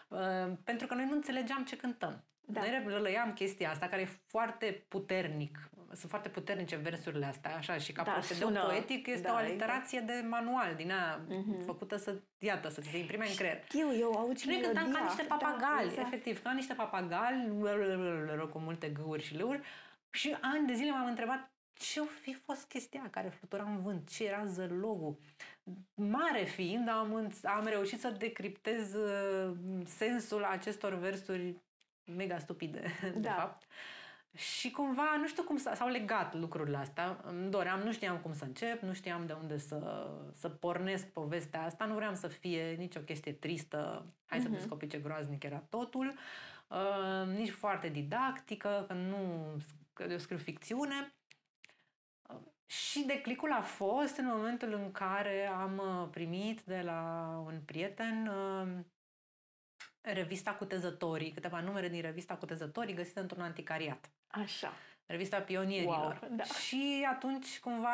[0.08, 2.24] Uh, pentru că noi nu înțelegeam ce cântăm.
[2.46, 2.62] Da.
[2.62, 5.70] Noi lălăiam chestia asta, care e foarte puternic.
[5.94, 9.36] Sunt foarte puternice versurile astea, așa, și ca da, procedeu sună, poetic este da, o
[9.36, 10.22] aliterație exact.
[10.22, 11.66] de manual din aia uh-huh.
[11.66, 13.64] făcută să, iată, să se imprime în creier.
[13.64, 16.08] Știu, eu aud și Noi cântam ca niște papagali, da, exact.
[16.08, 17.52] efectiv, ca niște papagali,
[18.54, 19.62] cu multe gâuri și lăuri.
[20.10, 24.26] Și ani de zile m-am întrebat ce-o fi fost chestia care flutura în vânt, ce
[24.26, 25.18] era zălogul.
[25.94, 31.56] Mare fiind, am, am reușit să decriptez uh, sensul acestor versuri
[32.06, 33.20] mega stupide, da.
[33.20, 33.64] de fapt.
[34.36, 37.22] Și cumva, nu știu cum s-au legat lucrurile astea.
[37.24, 41.64] Îmi doream, nu știam cum să încep, nu știam de unde să, să pornesc povestea
[41.64, 41.86] asta.
[41.86, 44.06] Nu vreau să fie nicio chestie tristă.
[44.26, 44.42] Hai uh-huh.
[44.42, 44.58] să mhm.
[44.58, 46.14] descoperi ce groaznic era totul.
[46.68, 49.54] Uh, nici foarte didactică, că nu
[49.94, 51.14] că eu scriu ficțiune.
[52.30, 52.36] Uh,
[52.66, 58.28] și declicul a fost în momentul în care am uh, primit de la un prieten
[58.28, 58.84] uh,
[60.04, 64.10] revista Cutezătorii, câteva numere din revista Cutezătorii găsite într-un anticariat.
[64.28, 64.74] Așa.
[65.06, 66.20] Revista Pionierilor.
[66.22, 66.44] Wow, da.
[66.44, 67.90] Și atunci cumva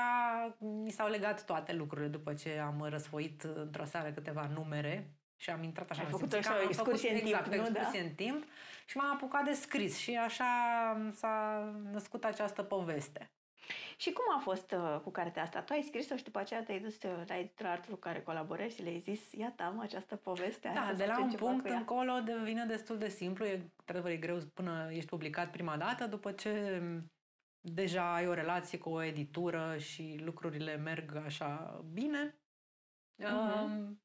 [0.57, 5.63] mi s-au legat toate lucrurile după ce am răsfoit într-o seară câteva numere și am
[5.63, 6.01] intrat așa.
[6.01, 7.53] Ai făcut așa o excursie făcut, în timp, exact, nu?
[7.53, 8.07] excursie da?
[8.07, 8.43] în timp
[8.85, 10.45] și m-am apucat de scris și așa
[11.13, 13.31] s-a născut această poveste.
[13.97, 15.61] Și cum a fost uh, cu cartea asta?
[15.61, 18.75] Tu ai scris-o și după aceea te-ai dus uh, la editura Artur cu care colaborezi
[18.75, 20.71] și le-ai zis, iată, am această poveste.
[20.73, 23.45] Da, de la un punct încolo devine destul de simplu.
[23.45, 26.81] E, într-adevăr, e greu până ești publicat prima dată, după ce
[27.61, 32.39] deja ai o relație cu o editură și lucrurile merg așa bine.
[33.23, 33.63] Uh-huh.
[33.63, 34.01] Um,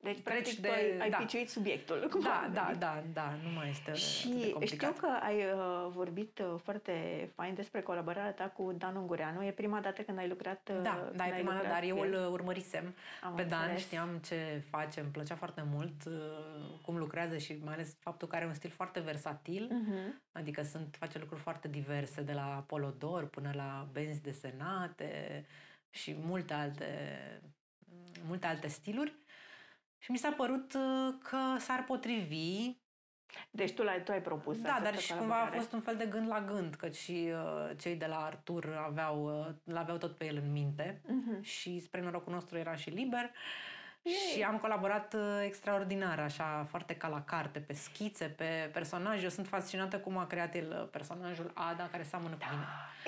[0.00, 1.16] deci, practic, de, ai, ai da.
[1.16, 2.08] piciuit subiectul.
[2.10, 6.60] Cum da, da, da, da, nu mai este Și știu că ai uh, vorbit uh,
[6.62, 6.92] foarte
[7.34, 9.44] fain despre colaborarea ta cu Dan Ungureanu.
[9.44, 12.28] E prima dată când ai lucrat uh, Da, da, e prima dată, dar eu îl
[12.30, 13.82] urmărisem Am pe Dan, înțeles.
[13.82, 16.12] știam ce face, îmi plăcea foarte mult uh,
[16.82, 20.22] cum lucrează și mai ales faptul că are un stil foarte versatil, uh-huh.
[20.32, 25.44] adică sunt, face lucruri foarte diverse, de la Polodor până la benzi desenate
[25.90, 26.86] și multe alte,
[28.26, 29.14] multe alte stiluri.
[29.98, 32.76] Și mi s-a părut uh, că s-ar potrivi.
[33.50, 36.06] Deci tu, l-ai, tu ai propus Da, dar și cumva a fost un fel de
[36.06, 40.26] gând la gând, că și uh, cei de la Artur aveau, uh, l-aveau tot pe
[40.26, 41.40] el în minte uh-huh.
[41.40, 43.24] și spre norocul nostru era și liber.
[43.24, 43.30] Uh,
[44.04, 49.22] și am colaborat uh, extraordinar, așa, foarte ca la carte, pe schițe, pe personaje.
[49.22, 52.46] Eu sunt fascinată cum a creat el uh, personajul Ada, care seamănă da.
[52.46, 52.66] cu mine.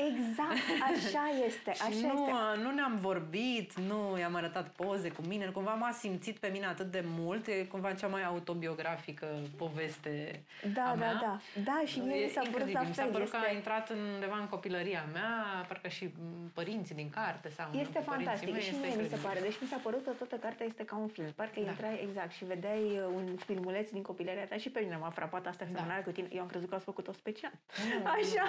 [0.09, 1.71] Exact, așa este.
[1.85, 2.63] Așa și nu, este.
[2.63, 6.91] nu ne-am vorbit, nu i-am arătat poze cu mine, cumva m-a simțit pe mine atât
[6.91, 9.27] de mult, e cumva cea mai autobiografică
[9.57, 10.43] poveste
[10.75, 11.13] Da, a mea.
[11.13, 11.41] da, da.
[11.65, 12.89] Da, și mie mi s-a părut la fel.
[12.89, 13.37] Mi s-a părut este...
[13.37, 16.15] că a intrat undeva în copilăria mea, parcă și
[16.55, 19.41] părinții din carte sau Este fantastic mei, și mie mi se pare.
[19.41, 21.33] Deci mi s-a părut că toată cartea este ca un film.
[21.35, 21.71] Parcă da.
[21.71, 25.47] intrai exact și vedeai uh, un filmuleț din copilăria ta și pe mine m-a frapat
[25.47, 26.03] asta da.
[26.05, 26.29] cu tine.
[26.33, 27.53] Eu am crezut că ați făcut-o special.
[27.89, 28.47] Nu, Așa.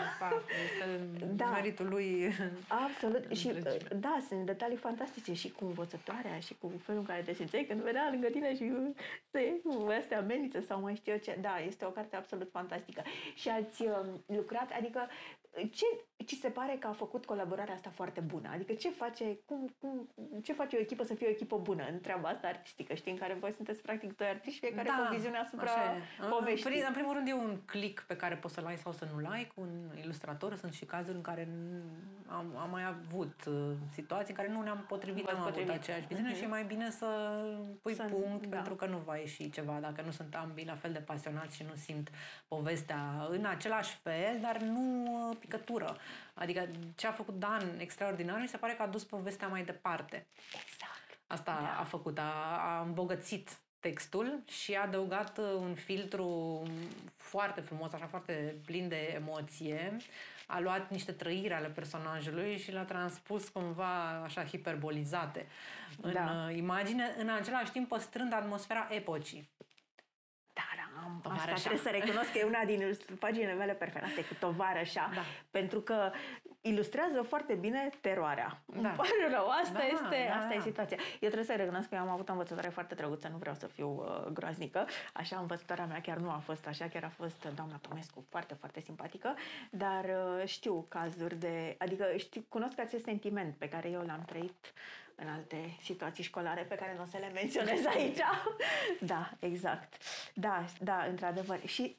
[0.64, 1.46] Este da.
[1.46, 2.32] meritul lui.
[2.68, 3.32] Absolut.
[3.36, 7.34] și uh, da, sunt detalii fantastice și cu învățătoarea și cu felul în care te
[7.34, 8.96] simțeai când vedea lângă tine și uh,
[9.32, 9.62] se
[9.98, 11.38] astea amenință sau mai știu eu ce.
[11.42, 13.02] Da, este o carte absolut fantastică.
[13.36, 13.84] Și ați
[14.26, 15.08] lucrat, adică
[15.72, 15.86] ce
[16.26, 18.50] ci se pare că a făcut colaborarea asta foarte bună?
[18.54, 20.10] Adică ce face, cum, cum,
[20.44, 23.18] ce face o echipă să fie o echipă bună în treaba asta artistică, știi, în
[23.18, 25.72] care voi sunteți practic doi artiști, fiecare da, cu o viziune asupra
[26.30, 26.80] poveștii.
[26.80, 29.26] În, în primul rând e un click pe care poți să-l ai sau să nu-l
[29.26, 30.56] ai cu un ilustrator.
[30.56, 31.48] Sunt și cazuri în care
[32.28, 36.34] am, am mai avut uh, situații în care nu ne-am potrivit, am avut aceeași viziune
[36.34, 36.38] uh-huh.
[36.38, 37.06] și e mai bine să
[37.82, 38.56] pui să, punct da.
[38.56, 41.64] pentru că nu va ieși ceva dacă nu sunt ambii la fel de pasionați și
[41.64, 42.10] nu simt
[42.48, 45.98] povestea în același fel, dar nu uh, picătură.
[46.34, 50.28] Adică ce a făcut Dan extraordinar, mi se pare că a dus povestea mai departe.
[50.66, 51.20] Exact.
[51.28, 51.80] Asta da.
[51.80, 53.50] a făcut, a, a îmbogățit
[53.82, 56.64] textul și a adăugat uh, un filtru
[57.16, 59.98] foarte frumos, așa foarte plin de emoție.
[60.48, 65.48] A luat niște trăiri ale personajului și le-a transpus cumva așa hiperbolizate
[66.02, 66.46] în da.
[66.48, 69.50] Uh, imagine, în același timp păstrând atmosfera epocii.
[71.02, 74.34] Da, da, am, asta trebuie să recunosc că e una din paginile mele preferate cu
[74.40, 75.22] Tovarășa, da.
[75.52, 76.12] pentru că
[76.62, 78.62] ilustrează foarte bine teroarea.
[78.66, 78.78] Da.
[78.80, 80.36] Îmi pare rău, asta, da, este, da.
[80.36, 80.98] asta e situația.
[80.98, 83.68] Eu trebuie să recunosc că eu am avut o învățătoare foarte drăguță, nu vreau să
[83.68, 87.76] fiu uh, groaznică, așa învățătoarea mea chiar nu a fost așa, chiar a fost doamna
[87.76, 89.36] Tomescu, foarte, foarte simpatică,
[89.70, 94.74] dar uh, știu cazuri de, adică știu, cunosc acest sentiment pe care eu l-am trăit
[95.16, 98.20] în alte situații școlare pe care nu o să le menționez aici.
[99.12, 99.94] da, exact.
[100.34, 101.60] Da, da, într-adevăr.
[101.66, 101.98] Și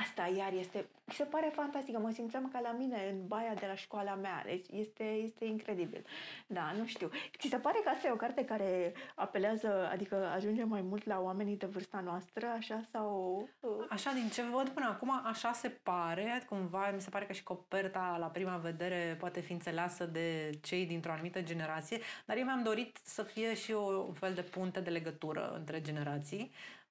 [0.00, 3.66] Asta iar este, mi se pare fantastică, mă simțeam ca la mine în baia de
[3.66, 6.04] la școala mea, deci este, este incredibil.
[6.46, 7.10] Da, nu știu.
[7.38, 11.20] Ți se pare că asta e o carte care apelează, adică ajunge mai mult la
[11.20, 13.48] oamenii de vârsta noastră, așa, sau...
[13.60, 16.42] uh, Așa, din ce văd până acum, așa se pare.
[16.48, 20.86] Cumva, mi se pare că și coperta, la prima vedere, poate fi înțeleasă de cei
[20.86, 24.80] dintr-o anumită generație, dar eu mi-am dorit să fie și o, un fel de punte
[24.80, 26.81] de legătură între generații, uh,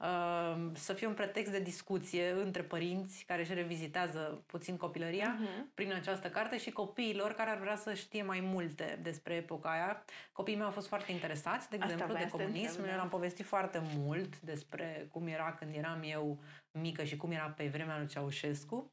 [0.74, 5.72] să fie un pretext de discuție între părinți care își revizitează puțin copilăria Mhm.
[5.74, 10.04] prin această carte și copiilor care ar vrea să știe mai multe despre epoca aia.
[10.32, 12.68] Copiii mei au fost foarte interesați, de Asta exemplu, de voiam să te comunism.
[12.68, 12.95] întreb, Eu da.
[12.95, 16.39] le-am povestit foarte mult despre cum era când eram eu
[16.72, 18.91] mică și cum era pe vremea lui Ceaușescu.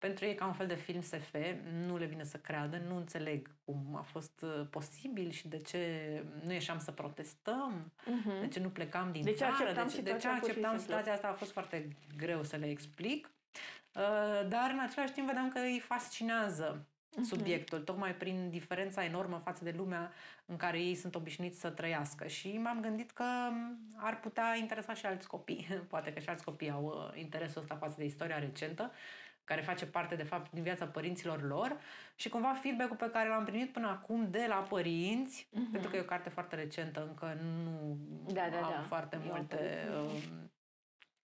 [0.00, 1.34] Pentru ei, ca un fel de film SF,
[1.86, 5.80] nu le vine să creadă, nu înțeleg cum a fost uh, posibil și de ce
[6.44, 8.40] nu ieșeam să protestăm, Mhm.
[8.40, 10.38] de ce nu plecam din De ce țară, acceptam de ce, de ce situația pur
[10.38, 10.86] și acceptam simplu.
[10.94, 13.30] situația asta a fost foarte greu să le explic.
[13.94, 16.84] Uh, Dar în același timp vedeam că îi fascinează
[17.16, 17.24] Mhm.
[17.24, 20.12] subiectul, tocmai prin diferența enormă față de lumea
[20.46, 22.26] în care ei sunt obișnuiți să trăiască.
[22.26, 25.66] Și m-am gândit că m, ar putea interesa și alți copii.
[25.90, 28.92] Poate că și alți copii au uh, interesul ăsta față de istoria recentă,
[29.50, 31.76] care face parte, de fapt, din viața părinților lor
[32.14, 35.70] și cumva feedback-ul pe care l-am primit până acum de la părinți, Mhm.
[35.70, 37.96] pentru că e o carte foarte recentă, încă nu
[38.32, 38.82] Da, da, am da.
[38.86, 40.22] foarte Eu am multe părut.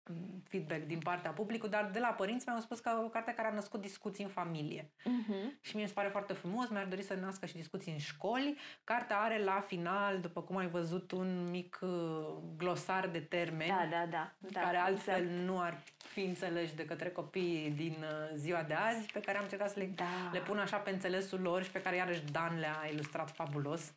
[0.08, 3.32] Um, feedback din partea publicului, dar de la părinți mi-au spus că e o carte
[3.32, 4.90] care a născut discuții în familie.
[5.04, 5.58] Mhm.
[5.60, 8.56] Și mie îmi pare foarte frumos, mi-ar dori să nască și discuții în școli.
[8.84, 11.88] Cartea are la final, după cum ai văzut, un mic uh,
[12.56, 14.32] glosar de termeni Da, da, da.
[14.38, 15.38] da care altfel exact.
[15.44, 19.42] nu ar fi înțeleși de către copiii din uh, ziua de azi, pe care am
[19.42, 20.04] încercat să le, Da.
[20.32, 23.92] le pun așa pe înțelesul lor și pe care iarăși Dan le-a ilustrat fabulos.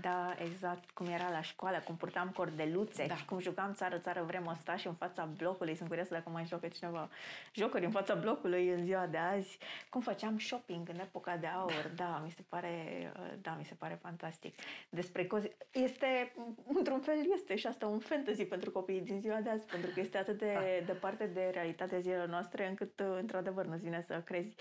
[0.00, 3.16] Da, exact cum era la școală, cum purtam cordeluțe Da.
[3.16, 5.74] și cum jucam țară, țară, vrem ăsta și în fața blocului.
[5.74, 7.08] Sunt curioasă dacă mai joacă cineva
[7.54, 9.58] jocuri în fața blocului în ziua de azi.
[9.90, 11.92] Cum făceam shopping în epoca de aur.
[11.94, 12.72] Da, mi se pare,
[13.16, 14.58] uh, da, mi se pare fantastic.
[14.88, 15.50] Despre cozi...
[15.70, 16.32] Este,
[16.74, 20.00] într-un fel, este și asta un fantasy pentru copiii din ziua de azi, pentru că
[20.00, 20.92] este atât de Da.
[20.92, 24.54] departe de realitatea zilelor noastre, încât, uh, într-adevăr, nu-ți vine să crezi.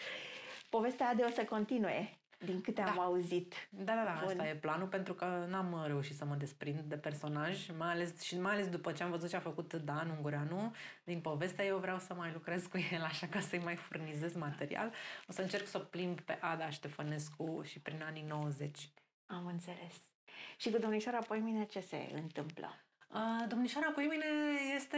[0.70, 3.02] Povestea de o să continue, din câte am Da.
[3.02, 3.54] auzit.
[3.70, 4.30] Da, da, da, Bun.
[4.30, 8.22] asta e planul pentru că n-am uh, reușit să mă desprind de personaj, mai ales,
[8.22, 11.78] și mai ales după ce am văzut ce a făcut Dan Ungureanu din poveste, eu
[11.78, 14.92] vreau să mai lucrez cu el, așa ca să-i mai furnizez material.
[15.28, 18.90] O să încerc să o plimb pe Ada Ștefănescu și prin anii 90.
[19.26, 19.96] Am înțeles.
[20.58, 22.76] Și cu domnișoara Poimine ce se întâmplă?
[23.08, 24.26] Uh, Domnișoara Poimâine
[24.76, 24.98] este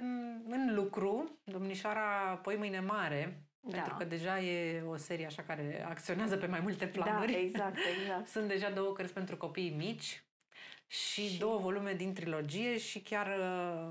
[0.00, 3.76] mm, în lucru, Domnișoara Poimâine Mare, Da.
[3.76, 7.32] pentru că deja e o serie așa care acționează pe mai multe planuri.
[7.32, 8.28] Da, exact, exact.
[8.34, 10.24] Sunt deja două cărți pentru copii mici
[10.86, 13.90] și, Și- două volume din trilogie și chiar uh,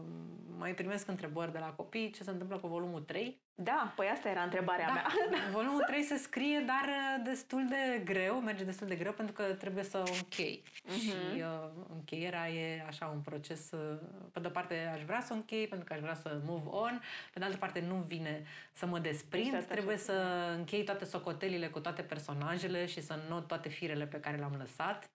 [0.58, 3.42] mai primesc întrebări de la copii ce se întâmplă cu volumul 3.
[3.56, 5.40] Da, păi asta era întrebarea Da, mea.
[5.58, 9.44] volumul 3 se scrie, dar uh, destul de greu, merge destul de greu pentru că
[9.44, 10.64] trebuie să o închei.
[10.84, 11.00] Mhm.
[11.00, 13.98] Și uh, încheierea e așa un proces, uh,
[14.32, 17.02] pe de-o parte aș vrea să o închei pentru că aș vrea să move on,
[17.34, 19.74] pe de altă parte nu vine să mă desprind, Exact așa.
[19.74, 20.14] trebuie să
[20.58, 25.10] închei toate socotelile cu toate personajele și să not toate firele pe care le-am lăsat.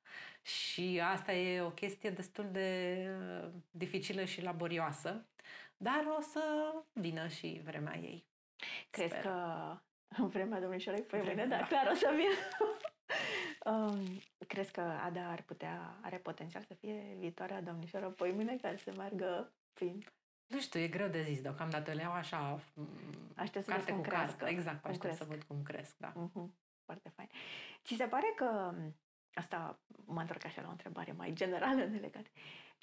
[0.49, 2.96] Și asta e o chestie destul de
[3.42, 5.26] uh, dificilă și laborioasă,
[5.76, 8.26] dar o să vină și vremea ei.
[8.90, 9.22] Crezi Sper.
[9.22, 9.32] că
[10.09, 11.66] în vremea domnișoarei Poimine, Vremea, da, da.
[11.66, 12.36] clar o să vină.
[13.76, 18.92] um, crezi că Ada ar putea, are potențial să fie viitoarea domnișoară Poimine care să
[18.96, 20.05] meargă prin...
[20.46, 21.92] Nu știu, e greu de zis deocamdată.
[21.92, 22.88] Le iau așa m,
[23.36, 24.36] Aștept să carte vezi cum cu crească.
[24.36, 24.55] carte.
[24.55, 25.30] Exact, Cum aștept să cresc.
[25.38, 26.12] văd cum cresc, da.
[26.16, 27.28] Mhm, Foarte fain.
[27.84, 28.74] Ți se pare că,
[29.39, 32.28] asta mă întorc așa la o întrebare mai generală nelegată,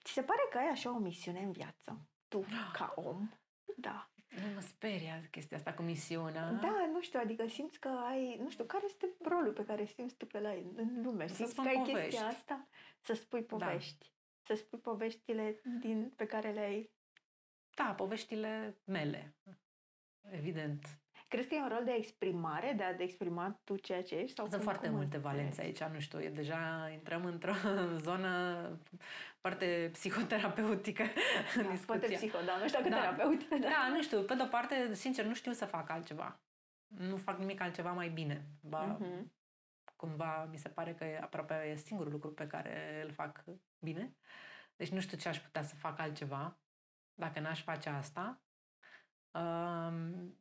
[0.03, 2.09] ți se pare că ai așa o misiune în viață?
[2.27, 3.29] Tu, ca om?
[3.77, 4.09] Da.
[4.29, 6.51] Nu mă speria chestia asta cu misiunea.
[6.51, 10.15] Da, nu știu, adică simți că ai, nu știu, care este rolul pe care simți
[10.15, 11.27] tu că l-ai în lume?
[11.27, 11.97] Să Simți spun că ai povești.
[11.97, 12.01] Da.
[12.01, 12.67] chestia asta?
[12.99, 14.13] Să spui povești.
[14.43, 16.91] Să spui poveștile din, pe care le-ai...
[17.75, 19.35] Da, poveștile mele.
[20.21, 20.99] Evident.
[21.35, 24.35] Crezi că e un rol de exprimare, de a exprima tu ceea ce ești?
[24.35, 25.37] Sau Sunt cum- foarte cum multe înțelegi?
[25.37, 27.53] valențe aici, nu știu, e deja intrăm într-o
[28.07, 28.69] zonă
[29.39, 31.03] foarte psihoterapeutică
[31.55, 31.85] în Da, discuția.
[31.99, 32.99] Poate psiho, da, nu știu dacă Da.
[32.99, 33.49] terapeut.
[33.49, 33.57] Da.
[33.69, 36.39] Da, nu știu, pe de-o parte, sincer, nu știu să fac altceva.
[36.87, 38.45] Nu fac nimic altceva mai bine.
[38.61, 39.31] Ba, Mhm.
[39.95, 43.43] cumva mi se pare că e aproape e singurul lucru pe care îl fac
[43.79, 44.15] bine.
[44.75, 46.59] Deci nu știu ce aș putea să fac altceva
[47.13, 48.41] dacă n-aș face asta.
[49.31, 50.37] Um,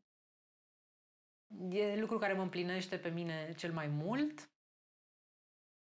[1.70, 4.50] e lucru care mă împlinește pe mine cel mai mult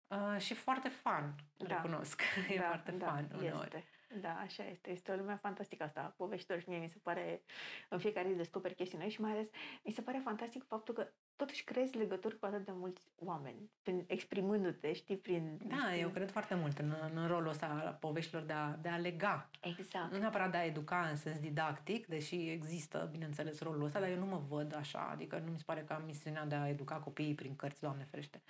[0.07, 1.75] uh, și foarte fun, Da.
[1.75, 2.21] recunosc.
[2.49, 3.75] E da, foarte da, fun uneori.
[3.75, 4.19] Este.
[4.21, 4.91] da, așa este.
[4.91, 7.43] Este o lume fantastică asta, poveștilor și mie mi se pare,
[7.89, 9.49] în fiecare zi descoperi chestii noi și mai ales
[9.83, 14.03] mi se pare fantastic faptul că totuși crezi legături cu atât de mulți oameni, prin,
[14.07, 15.57] exprimându-te, știi, prin...
[15.63, 16.01] Da, prin...
[16.01, 19.49] eu cred foarte mult în, în rolul ăsta al poveștilor de a, de a lega.
[19.61, 20.11] Exact.
[20.11, 24.17] Nu neapărat de a educa în sens didactic, deși există, bineînțeles, rolul ăsta, dar eu
[24.17, 26.95] nu mă văd așa, adică nu mi se pare că am misiunea de a educa
[26.95, 28.41] copiii prin cărți, Doamne ferește.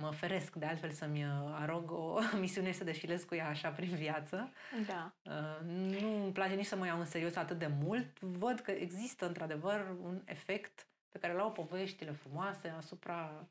[0.00, 3.94] Mă feresc de altfel să-mi uh, arog o misiune să defilez cu ea așa prin
[3.94, 4.52] viață.
[4.86, 5.12] Da.
[5.22, 5.66] Uh,
[6.00, 8.20] nu îmi place nici să mă iau în serios atât de mult.
[8.20, 10.86] Văd că există într-adevăr un efect
[11.18, 13.46] pe care l-au poveștile frumoase asupra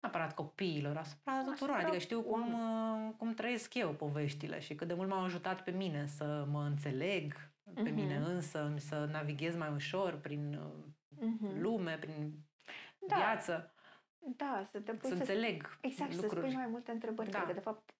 [0.00, 1.52] neapărat copiilor, asupra tuturor.
[1.54, 3.08] Asupra Adică știu cum, oamenilor.
[3.08, 6.62] uh, cum trăiesc eu poveștile și cât de mult m-au ajutat pe mine să mă
[6.62, 7.34] înțeleg
[7.74, 7.94] pe Mhm.
[7.94, 10.84] mine însă, să navighez mai ușor prin uh,
[11.26, 11.60] Mhm.
[11.60, 12.32] lume, prin
[13.06, 13.16] Da.
[13.16, 13.72] viață,
[14.36, 16.46] Da, să te pui să să înțeleg Exact, să lucruri.
[16.46, 17.30] spui mai multe întrebări.
[17.30, 17.38] Da.
[17.38, 17.44] Da.
[17.44, 17.94] Că, de fapt, a-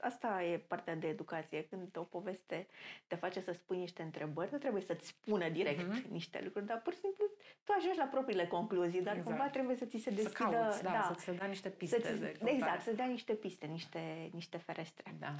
[0.00, 1.66] asta e partea de educație.
[1.70, 2.66] Când o poveste
[3.06, 6.06] te face să spui niște întrebări, nu trebuie să-ți spună direct Mhm.
[6.10, 7.24] niște lucruri, dar pur și simplu
[7.64, 9.28] tu ajungi la propriile concluzii, dar Exact.
[9.36, 10.50] cumva trebuie să ți se să deschidă...
[10.50, 12.50] cauți, da, să-ți se dea niște piste să-ți- de căutare.
[12.52, 15.14] exact, să dea niște piste, niște, niște ferestre.
[15.18, 15.34] Da.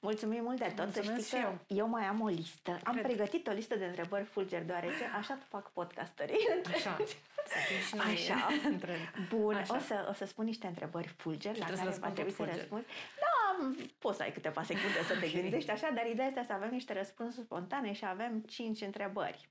[0.00, 0.76] Mulțumim mult de tot.
[0.76, 1.76] Să Mulțumesc știi și că eu.
[1.78, 2.78] eu mai am o listă.
[2.84, 3.04] Am Cred.
[3.04, 6.36] pregătit o listă de întrebări fulger, deoarece așa fac podcasterii.
[6.74, 6.96] Așa.
[7.52, 8.46] Să fim și noi Așa.
[8.68, 8.94] între...
[9.28, 9.76] Bun, Așa.
[9.76, 12.32] o să, o să spun niște întrebări fulger la trebuie să care răspund va trebui
[12.32, 12.60] tot să fulger.
[12.60, 12.86] răspunzi.
[13.24, 13.29] Da,
[13.60, 15.32] m, poți să ai câteva secunde să te Ok.
[15.32, 19.48] gândești așa, dar ideea este să avem niște răspunsuri spontane și avem cinci întrebări.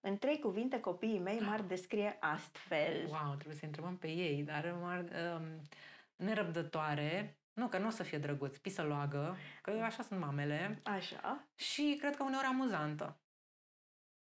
[0.00, 3.06] În trei cuvinte, copiii mei m-ar descrie astfel.
[3.08, 5.60] Wow, trebuie să întrebăm pe ei, dar m-ar, um,
[6.16, 11.46] nerăbdătoare, nu, că nu o să fie drăguț, pisăloagă, că așa sunt mamele, Așa.
[11.54, 13.18] și cred că uneori amuzantă.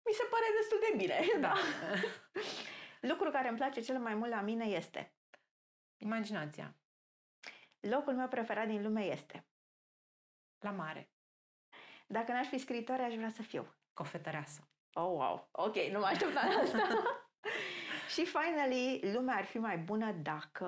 [0.05, 1.41] Mi se pare destul de bine.
[1.47, 1.53] Da.
[3.11, 5.13] Lucru care îmi place cel mai mult la mine este
[5.97, 6.75] Imaginația.
[7.79, 9.45] Locul meu preferat din lume este
[10.59, 11.09] La mare.
[12.07, 13.73] dacă n-aș fi scriitoare, aș vrea să fiu.
[13.93, 14.67] Cofetăreasă.
[14.93, 15.47] Oh, wow.
[15.51, 16.87] Ok, nu mă așteptam la asta.
[18.13, 20.67] și finally, lumea ar fi mai bună dacă...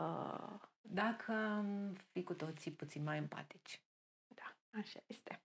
[0.82, 3.82] Dacă am fi cu toții puțin mai empatici.
[4.28, 5.42] Da, așa este.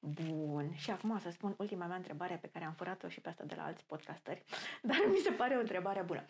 [0.00, 0.74] Bun.
[0.74, 3.44] Și acum o să spun ultima mea întrebare pe care am furat-o și pe asta
[3.44, 4.44] de la alți podcasteri,
[4.82, 6.24] dar mi se pare o întrebare bună.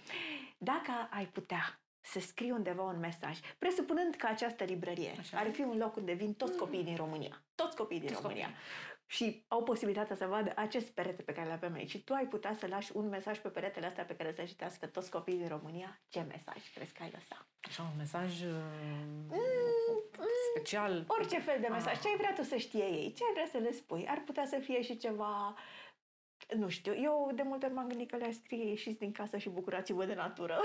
[0.59, 5.39] Dacă ai putea să scrii undeva un mesaj, presupunând că această librărie Așa.
[5.39, 8.45] ar fi un loc unde vin toți copiii din România, toți copiii din Toți România,
[8.47, 8.63] copiii.
[9.07, 12.25] și au posibilitatea să vadă acest perete pe care îl avem aici și tu ai
[12.27, 15.49] putea să lași un mesaj pe peretele ăsta pe care să citească toți copiii din
[15.49, 17.47] România, ce mesaj crezi că ai lăsat?
[17.69, 19.41] Așa un mesaj uh,
[20.55, 21.05] special.
[21.09, 22.01] Orice fel de mesaj, Ah.
[22.01, 24.07] ce ai vrea tu să știe ei, ce ai vrea să le spui.
[24.09, 25.55] Ar putea să fie și ceva,
[26.57, 29.49] nu știu, eu de multe ori m-am gândit că le-aș scrie ieșiți din casă și
[29.49, 30.61] bucurați-vă de natură.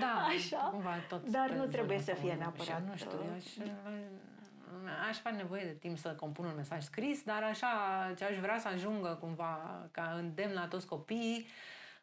[0.00, 0.56] Da, Așa.
[0.56, 2.66] cumva tot Dar pe nu zona trebuie să asta fie mă duc.
[2.66, 6.54] neapărat, Și Nu știu, eu aș, uh, aș avea nevoie de timp să compun un
[6.56, 7.68] mesaj scris, dar așa
[8.16, 11.46] ce aș vrea să ajungă cumva ca îndemn la toți copiii,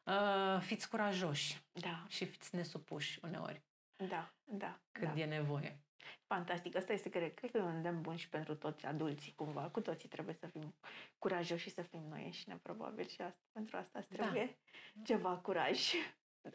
[0.04, 3.62] uh, fiți curajoși Da, și fiți nesupuși uneori
[4.10, 4.80] da, da.
[4.92, 5.20] când da.
[5.22, 5.78] e nevoie.
[6.28, 6.76] Fantastic.
[6.76, 9.62] Asta este, cred, cred că e un îndemn bun și pentru toți adulții, cumva.
[9.62, 10.76] Cu toții trebuie să fim
[11.18, 13.06] curajoși și să fim noi înșine, probabil.
[13.08, 14.24] Și asta, pentru asta îți Da.
[14.24, 14.58] trebuie
[15.04, 15.94] ceva curaj.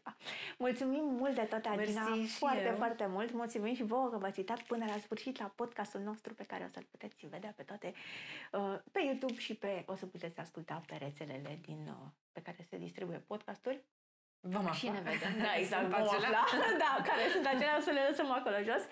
[0.03, 0.17] Da.
[0.59, 2.75] Mulțumim mult de tot, Adina, Mersi și foarte, eu.
[2.75, 3.33] foarte mult.
[3.33, 6.69] Mulțumim și vouă că v-ați uitat până la sfârșit la podcastul nostru pe care o
[6.69, 7.93] să-l puteți vedea pe toate
[8.53, 12.67] uh, pe YouTube și pe o să puteți asculta pe rețelele din, uh, pe care
[12.69, 13.85] se distribuie podcasturi.
[14.45, 14.73] Vom afla.
[14.73, 15.33] Și ne vedem.
[15.47, 15.83] Da, exact.
[15.83, 16.41] Sunt Vom acelea.
[16.41, 16.59] afla.
[16.85, 18.83] Da, care sunt acelea, o să le lăsăm acolo jos.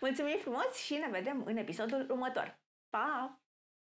[0.00, 2.58] Mulțumim frumos și ne vedem în episodul următor.
[2.90, 3.40] Pa!